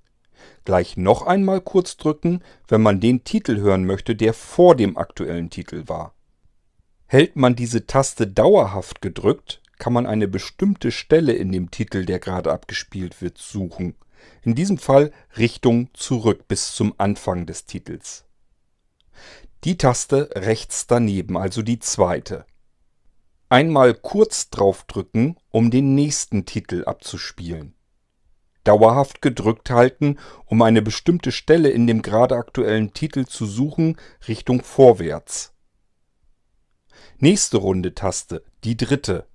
Gleich 0.63 0.97
noch 0.97 1.25
einmal 1.25 1.61
kurz 1.61 1.97
drücken, 1.97 2.41
wenn 2.67 2.81
man 2.81 2.99
den 2.99 3.23
Titel 3.23 3.57
hören 3.57 3.85
möchte, 3.85 4.15
der 4.15 4.33
vor 4.33 4.75
dem 4.75 4.97
aktuellen 4.97 5.49
Titel 5.49 5.87
war. 5.87 6.13
Hält 7.07 7.35
man 7.35 7.55
diese 7.55 7.85
Taste 7.85 8.27
dauerhaft 8.27 9.01
gedrückt, 9.01 9.61
kann 9.77 9.93
man 9.93 10.07
eine 10.07 10.27
bestimmte 10.27 10.91
Stelle 10.91 11.33
in 11.33 11.51
dem 11.51 11.69
Titel, 11.69 12.05
der 12.05 12.19
gerade 12.19 12.51
abgespielt 12.51 13.21
wird, 13.21 13.37
suchen. 13.37 13.95
In 14.41 14.55
diesem 14.55 14.77
Fall 14.77 15.11
Richtung 15.37 15.89
zurück 15.93 16.47
bis 16.47 16.73
zum 16.73 16.95
Anfang 16.97 17.45
des 17.45 17.65
Titels. 17.65 18.25
Die 19.63 19.77
Taste 19.77 20.29
rechts 20.33 20.87
daneben, 20.87 21.37
also 21.37 21.61
die 21.61 21.79
zweite 21.79 22.45
einmal 23.55 23.93
kurz 23.93 24.49
draufdrücken, 24.49 25.37
um 25.49 25.71
den 25.71 25.95
nächsten 25.95 26.45
Titel 26.45 26.83
abzuspielen. 26.83 27.73
Dauerhaft 28.65 29.21
gedrückt 29.21 29.69
halten, 29.69 30.19
um 30.45 30.61
eine 30.61 30.81
bestimmte 30.81 31.31
Stelle 31.31 31.69
in 31.69 31.87
dem 31.87 32.01
gerade 32.01 32.35
aktuellen 32.35 32.91
Titel 32.91 33.25
zu 33.25 33.45
suchen, 33.45 33.95
Richtung 34.27 34.61
vorwärts. 34.61 35.53
Nächste 37.17 37.55
Runde 37.55 37.95
Taste, 37.95 38.43
die 38.65 38.75
dritte. 38.75 39.25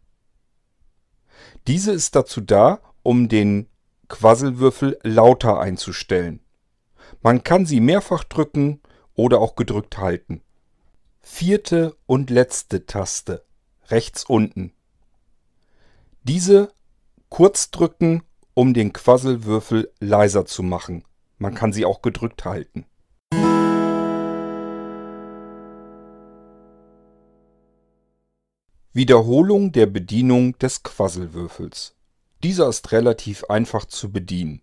Diese 1.66 1.92
ist 1.92 2.14
dazu 2.14 2.42
da, 2.42 2.80
um 3.02 3.26
den 3.30 3.70
Quasselwürfel 4.08 4.98
lauter 5.02 5.60
einzustellen. 5.60 6.40
Man 7.22 7.42
kann 7.42 7.64
sie 7.64 7.80
mehrfach 7.80 8.24
drücken 8.24 8.82
oder 9.14 9.38
auch 9.38 9.56
gedrückt 9.56 9.96
halten. 9.96 10.42
Vierte 11.22 11.96
und 12.04 12.28
letzte 12.28 12.84
Taste 12.84 13.46
rechts 13.90 14.24
unten. 14.24 14.72
Diese 16.22 16.72
kurz 17.28 17.70
drücken, 17.70 18.22
um 18.54 18.74
den 18.74 18.92
Quasselwürfel 18.92 19.92
leiser 20.00 20.46
zu 20.46 20.62
machen. 20.62 21.04
Man 21.38 21.54
kann 21.54 21.72
sie 21.72 21.84
auch 21.84 22.02
gedrückt 22.02 22.44
halten. 22.44 22.84
Wiederholung 28.92 29.70
der 29.70 29.86
Bedienung 29.86 30.58
des 30.58 30.82
Quasselwürfels. 30.82 31.94
Dieser 32.42 32.68
ist 32.68 32.90
relativ 32.90 33.44
einfach 33.44 33.84
zu 33.84 34.10
bedienen. 34.10 34.62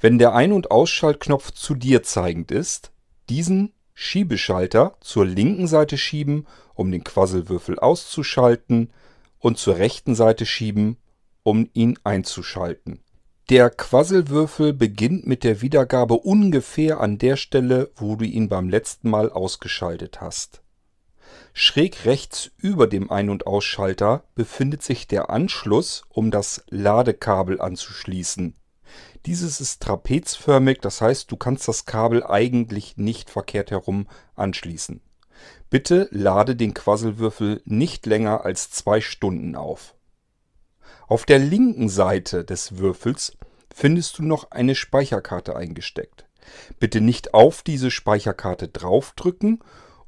Wenn 0.00 0.18
der 0.18 0.34
Ein- 0.34 0.52
und 0.52 0.70
Ausschaltknopf 0.70 1.52
zu 1.52 1.74
dir 1.74 2.02
zeigend 2.02 2.50
ist, 2.50 2.92
diesen 3.28 3.72
Schiebeschalter 3.98 4.94
zur 5.00 5.24
linken 5.24 5.66
Seite 5.66 5.96
schieben, 5.96 6.46
um 6.74 6.92
den 6.92 7.02
Quasselwürfel 7.02 7.78
auszuschalten, 7.78 8.90
und 9.38 9.58
zur 9.58 9.76
rechten 9.76 10.14
Seite 10.14 10.44
schieben, 10.44 10.98
um 11.42 11.70
ihn 11.72 11.98
einzuschalten. 12.04 13.00
Der 13.48 13.70
Quasselwürfel 13.70 14.72
beginnt 14.72 15.26
mit 15.26 15.44
der 15.44 15.62
Wiedergabe 15.62 16.14
ungefähr 16.14 17.00
an 17.00 17.16
der 17.16 17.36
Stelle, 17.36 17.90
wo 17.96 18.16
du 18.16 18.26
ihn 18.26 18.48
beim 18.48 18.68
letzten 18.68 19.08
Mal 19.08 19.30
ausgeschaltet 19.30 20.20
hast. 20.20 20.62
Schräg 21.54 22.04
rechts 22.04 22.50
über 22.58 22.86
dem 22.86 23.10
Ein- 23.10 23.30
und 23.30 23.46
Ausschalter 23.46 24.24
befindet 24.34 24.82
sich 24.82 25.06
der 25.06 25.30
Anschluss, 25.30 26.02
um 26.10 26.30
das 26.30 26.64
Ladekabel 26.68 27.62
anzuschließen. 27.62 28.54
Dieses 29.26 29.60
ist 29.60 29.82
trapezförmig, 29.82 30.78
das 30.80 31.00
heißt, 31.00 31.32
du 31.32 31.36
kannst 31.36 31.66
das 31.66 31.84
Kabel 31.84 32.24
eigentlich 32.24 32.96
nicht 32.96 33.28
verkehrt 33.28 33.72
herum 33.72 34.06
anschließen. 34.36 35.00
Bitte 35.68 36.08
lade 36.12 36.54
den 36.54 36.74
Quasselwürfel 36.74 37.60
nicht 37.64 38.06
länger 38.06 38.44
als 38.44 38.70
zwei 38.70 39.00
Stunden 39.00 39.56
auf. 39.56 39.96
Auf 41.08 41.24
der 41.24 41.40
linken 41.40 41.88
Seite 41.88 42.44
des 42.44 42.78
Würfels 42.78 43.36
findest 43.74 44.18
du 44.18 44.22
noch 44.22 44.52
eine 44.52 44.76
Speicherkarte 44.76 45.56
eingesteckt. 45.56 46.26
Bitte 46.78 47.00
nicht 47.00 47.34
auf 47.34 47.62
diese 47.62 47.90
Speicherkarte 47.90 48.68
draufdrücken 48.68 49.58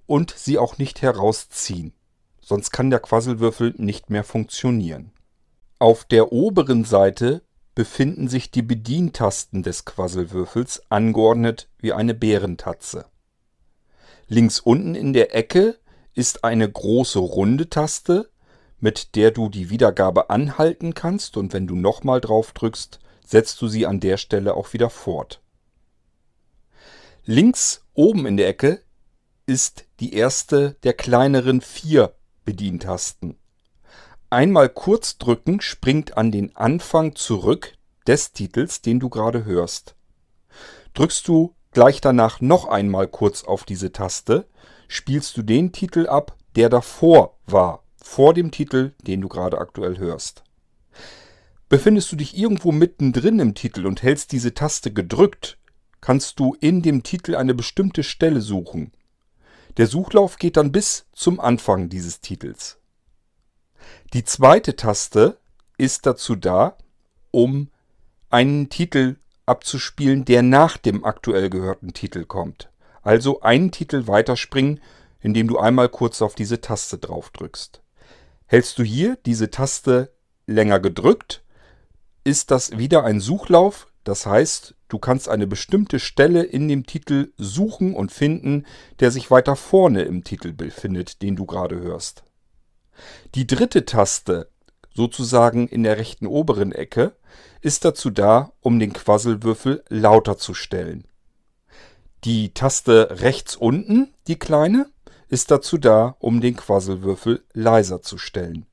und 0.07 0.31
sie 0.31 0.59
auch 0.59 0.79
nicht 0.79 1.03
herausziehen, 1.03 1.93
sonst 2.41 2.71
kann 2.71 2.91
der 2.91 3.01
Quasselwürfel 3.01 3.75
nicht 3.79 4.11
mehr 4.11 4.23
funktionieren. 4.23 5.11
Auf 5.81 6.05
der 6.05 6.33
oberen 6.33 6.85
Seite 6.85 7.43
befinden 7.79 8.27
sich 8.27 8.51
die 8.51 8.63
Bedientasten 8.63 9.63
des 9.63 9.85
Quasselwürfels 9.85 10.83
angeordnet 10.91 11.69
wie 11.79 11.93
eine 11.93 12.13
Bärentatze. 12.13 13.07
Links 14.27 14.59
unten 14.59 14.97
in 14.97 15.13
der 15.13 15.33
Ecke 15.37 15.79
ist 16.13 16.43
eine 16.43 16.69
große 16.69 17.21
runde 17.21 17.71
Taste, 17.71 18.33
mit 18.81 19.15
der 19.15 19.31
du 19.31 19.49
die 19.49 19.71
Wiedergabe 19.71 20.29
anhalten 20.29 20.93
kannst 20.93 21.37
und 21.37 21.53
wenn 21.53 21.69
du 21.69 21.77
nochmal 21.77 22.21
drauf 22.21 22.51
drückst, 22.51 22.99
setzt 23.25 23.63
du 23.63 23.69
sie 23.69 23.87
an 23.87 24.01
der 24.01 24.17
Stelle 24.17 24.55
auch 24.55 24.73
wieder 24.73 24.91
fort. 24.91 25.41
Links 27.27 27.87
oben 27.95 28.27
in 28.27 28.37
der 28.37 28.49
Ecke 28.49 28.83
ist 29.47 29.85
die 30.01 30.15
erste 30.15 30.73
der 30.83 30.95
kleineren 30.95 31.61
vier 31.61 32.13
Bedientasten. 32.45 33.39
Einmal 34.31 34.69
kurz 34.69 35.17
drücken 35.17 35.63
springt 35.63 36.19
an 36.19 36.31
den 36.31 36.55
Anfang 36.55 37.15
zurück 37.15 37.73
des 38.07 38.33
Titels, 38.33 38.83
den 38.83 39.01
du 39.01 39.09
gerade 39.09 39.47
hörst. 39.47 39.95
Drückst 40.93 41.27
du 41.29 41.55
gleich 41.73 42.03
danach 42.03 42.43
noch 42.43 42.67
einmal 42.67 43.09
kurz 43.09 43.45
auf 43.45 43.65
diese 43.65 43.91
Taste, 43.91 44.47
spielst 44.87 45.37
du 45.39 45.43
den 45.43 45.73
Titel 45.73 46.07
ab, 46.07 46.37
der 46.57 46.69
davor 46.69 47.39
war, 47.47 47.85
vor 48.03 48.35
dem 48.35 48.51
Titel, 48.51 48.93
den 49.07 49.23
du 49.23 49.29
gerade 49.29 49.59
aktuell 49.59 49.97
hörst. 49.97 50.45
Befindest 51.71 52.13
du 52.13 52.17
dich 52.17 52.37
irgendwo 52.37 52.71
mittendrin 52.71 53.39
im 53.39 53.55
Titel 53.55 53.87
und 53.87 54.03
hältst 54.03 54.33
diese 54.33 54.53
Taste 54.53 54.93
gedrückt, 54.93 55.59
kannst 56.03 56.39
du 56.39 56.55
in 56.61 56.83
dem 56.83 57.03
Titel 57.03 57.35
eine 57.35 57.55
bestimmte 57.55 58.03
Stelle 58.03 58.43
suchen. 58.43 58.93
Der 59.79 59.87
Suchlauf 59.87 60.37
geht 60.37 60.59
dann 60.59 60.73
bis 60.73 61.07
zum 61.13 61.41
Anfang 61.41 61.89
dieses 61.89 62.21
Titels. 62.21 62.78
Die 64.13 64.25
zweite 64.25 64.77
Taste 64.77 65.39
ist 65.77 66.07
dazu 66.07 66.35
da, 66.35 66.77
um 67.31 67.69
einen 68.31 68.69
Titel 68.69 69.17
abzuspielen, 69.47 70.25
der 70.25 70.43
nach 70.43 70.77
dem 70.77 71.05
aktuell 71.05 71.51
gehörten 71.51 71.93
Titel 71.95 72.25
kommt. 72.25 72.71
Also 73.03 73.41
einen 73.41 73.71
Titel 73.71 74.07
weiterspringen, 74.07 74.81
indem 75.21 75.49
du 75.49 75.59
einmal 75.59 75.89
kurz 75.89 76.23
auf 76.23 76.35
diese 76.35 76.61
Taste 76.61 76.99
drauf 76.99 77.31
drückst. 77.31 77.83
Hältst 78.47 78.79
du 78.79 78.83
hier 78.83 79.17
diese 79.27 79.51
Taste 79.51 80.13
länger 80.47 80.81
gedrückt, 80.81 81.43
ist 82.25 82.51
das 82.51 82.77
wieder 82.77 83.05
ein 83.05 83.21
Suchlauf. 83.21 83.87
Das 84.05 84.27
heißt, 84.27 84.75
du 84.89 84.99
kannst 84.99 85.29
eine 85.29 85.47
bestimmte 85.47 85.99
Stelle 85.99 86.43
in 86.43 86.69
dem 86.69 86.87
Titel 86.87 87.33
suchen 87.37 87.95
und 87.95 88.13
finden, 88.13 88.65
der 89.01 89.11
sich 89.11 89.31
weiter 89.31 89.57
vorne 89.57 90.03
im 90.03 90.25
Titel 90.25 90.53
befindet, 90.53 91.23
den 91.23 91.37
du 91.37 91.47
gerade 91.47 91.79
hörst. 91.81 92.25
Die 93.35 93.47
dritte 93.47 93.85
Taste, 93.85 94.49
sozusagen 94.95 95.69
in 95.69 95.83
der 95.83 95.99
rechten 95.99 96.27
oberen 96.27 96.73
Ecke, 96.73 97.13
ist 97.61 97.85
dazu 97.85 98.11
da, 98.11 98.53
um 98.61 98.79
den 98.79 98.93
Quasselwürfel 98.93 99.85
lauter 99.89 100.39
zu 100.39 100.55
stellen. 100.55 101.07
Die 102.25 102.53
Taste 102.53 103.21
rechts 103.21 103.57
unten, 103.57 104.13
die 104.27 104.39
kleine, 104.39 104.91
ist 105.29 105.51
dazu 105.51 105.79
da, 105.79 106.17
um 106.19 106.41
den 106.41 106.57
Quasselwürfel 106.57 107.45
leiser 107.53 108.03
zu 108.03 108.19
stellen. 108.19 108.67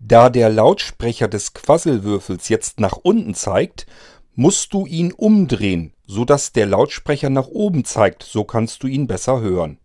Da 0.00 0.30
der 0.30 0.50
Lautsprecher 0.50 1.28
des 1.28 1.54
Quasselwürfels 1.54 2.48
jetzt 2.48 2.80
nach 2.80 2.96
unten 2.96 3.34
zeigt, 3.34 3.86
musst 4.34 4.72
du 4.72 4.86
ihn 4.86 5.12
umdrehen, 5.12 5.92
sodass 6.06 6.52
der 6.52 6.66
Lautsprecher 6.66 7.30
nach 7.30 7.46
oben 7.46 7.84
zeigt, 7.84 8.22
so 8.22 8.44
kannst 8.44 8.82
du 8.82 8.88
ihn 8.88 9.06
besser 9.06 9.40
hören. 9.40 9.78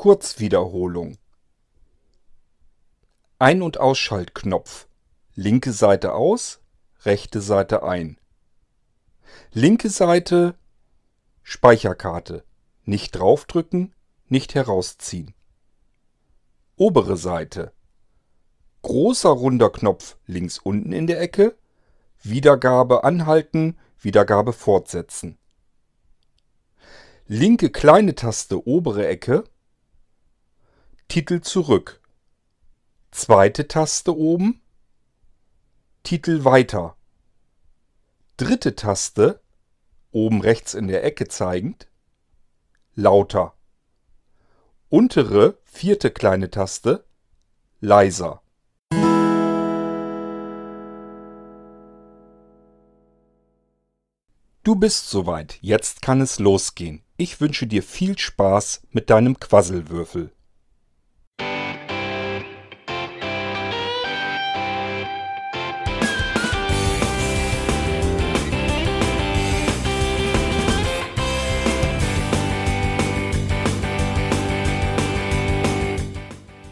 Kurzwiederholung 0.00 1.18
Ein- 3.38 3.60
und 3.60 3.78
Ausschaltknopf. 3.78 4.88
Linke 5.34 5.74
Seite 5.74 6.14
aus, 6.14 6.62
rechte 7.02 7.42
Seite 7.42 7.82
ein. 7.82 8.18
Linke 9.52 9.90
Seite 9.90 10.54
Speicherkarte. 11.42 12.44
Nicht 12.86 13.10
draufdrücken, 13.10 13.94
nicht 14.26 14.54
herausziehen. 14.54 15.34
Obere 16.76 17.18
Seite. 17.18 17.74
Großer 18.80 19.28
runder 19.28 19.68
Knopf 19.68 20.16
links 20.24 20.56
unten 20.56 20.92
in 20.92 21.08
der 21.08 21.20
Ecke. 21.20 21.58
Wiedergabe 22.22 23.04
anhalten, 23.04 23.78
Wiedergabe 23.98 24.54
fortsetzen. 24.54 25.36
Linke 27.26 27.68
kleine 27.68 28.14
Taste 28.14 28.66
obere 28.66 29.06
Ecke 29.06 29.44
Titel 31.10 31.40
zurück. 31.40 32.00
Zweite 33.10 33.66
Taste 33.66 34.16
oben. 34.16 34.62
Titel 36.04 36.44
weiter. 36.44 36.96
Dritte 38.36 38.76
Taste, 38.76 39.40
oben 40.12 40.40
rechts 40.40 40.72
in 40.74 40.86
der 40.86 41.02
Ecke 41.02 41.26
zeigend, 41.26 41.88
lauter. 42.94 43.54
Untere, 44.88 45.58
vierte 45.64 46.12
kleine 46.12 46.48
Taste, 46.48 47.04
leiser. 47.80 48.40
Du 54.62 54.76
bist 54.76 55.10
soweit, 55.10 55.58
jetzt 55.60 56.02
kann 56.02 56.20
es 56.20 56.38
losgehen. 56.38 57.02
Ich 57.16 57.40
wünsche 57.40 57.66
dir 57.66 57.82
viel 57.82 58.16
Spaß 58.16 58.86
mit 58.92 59.10
deinem 59.10 59.40
Quasselwürfel. 59.40 60.30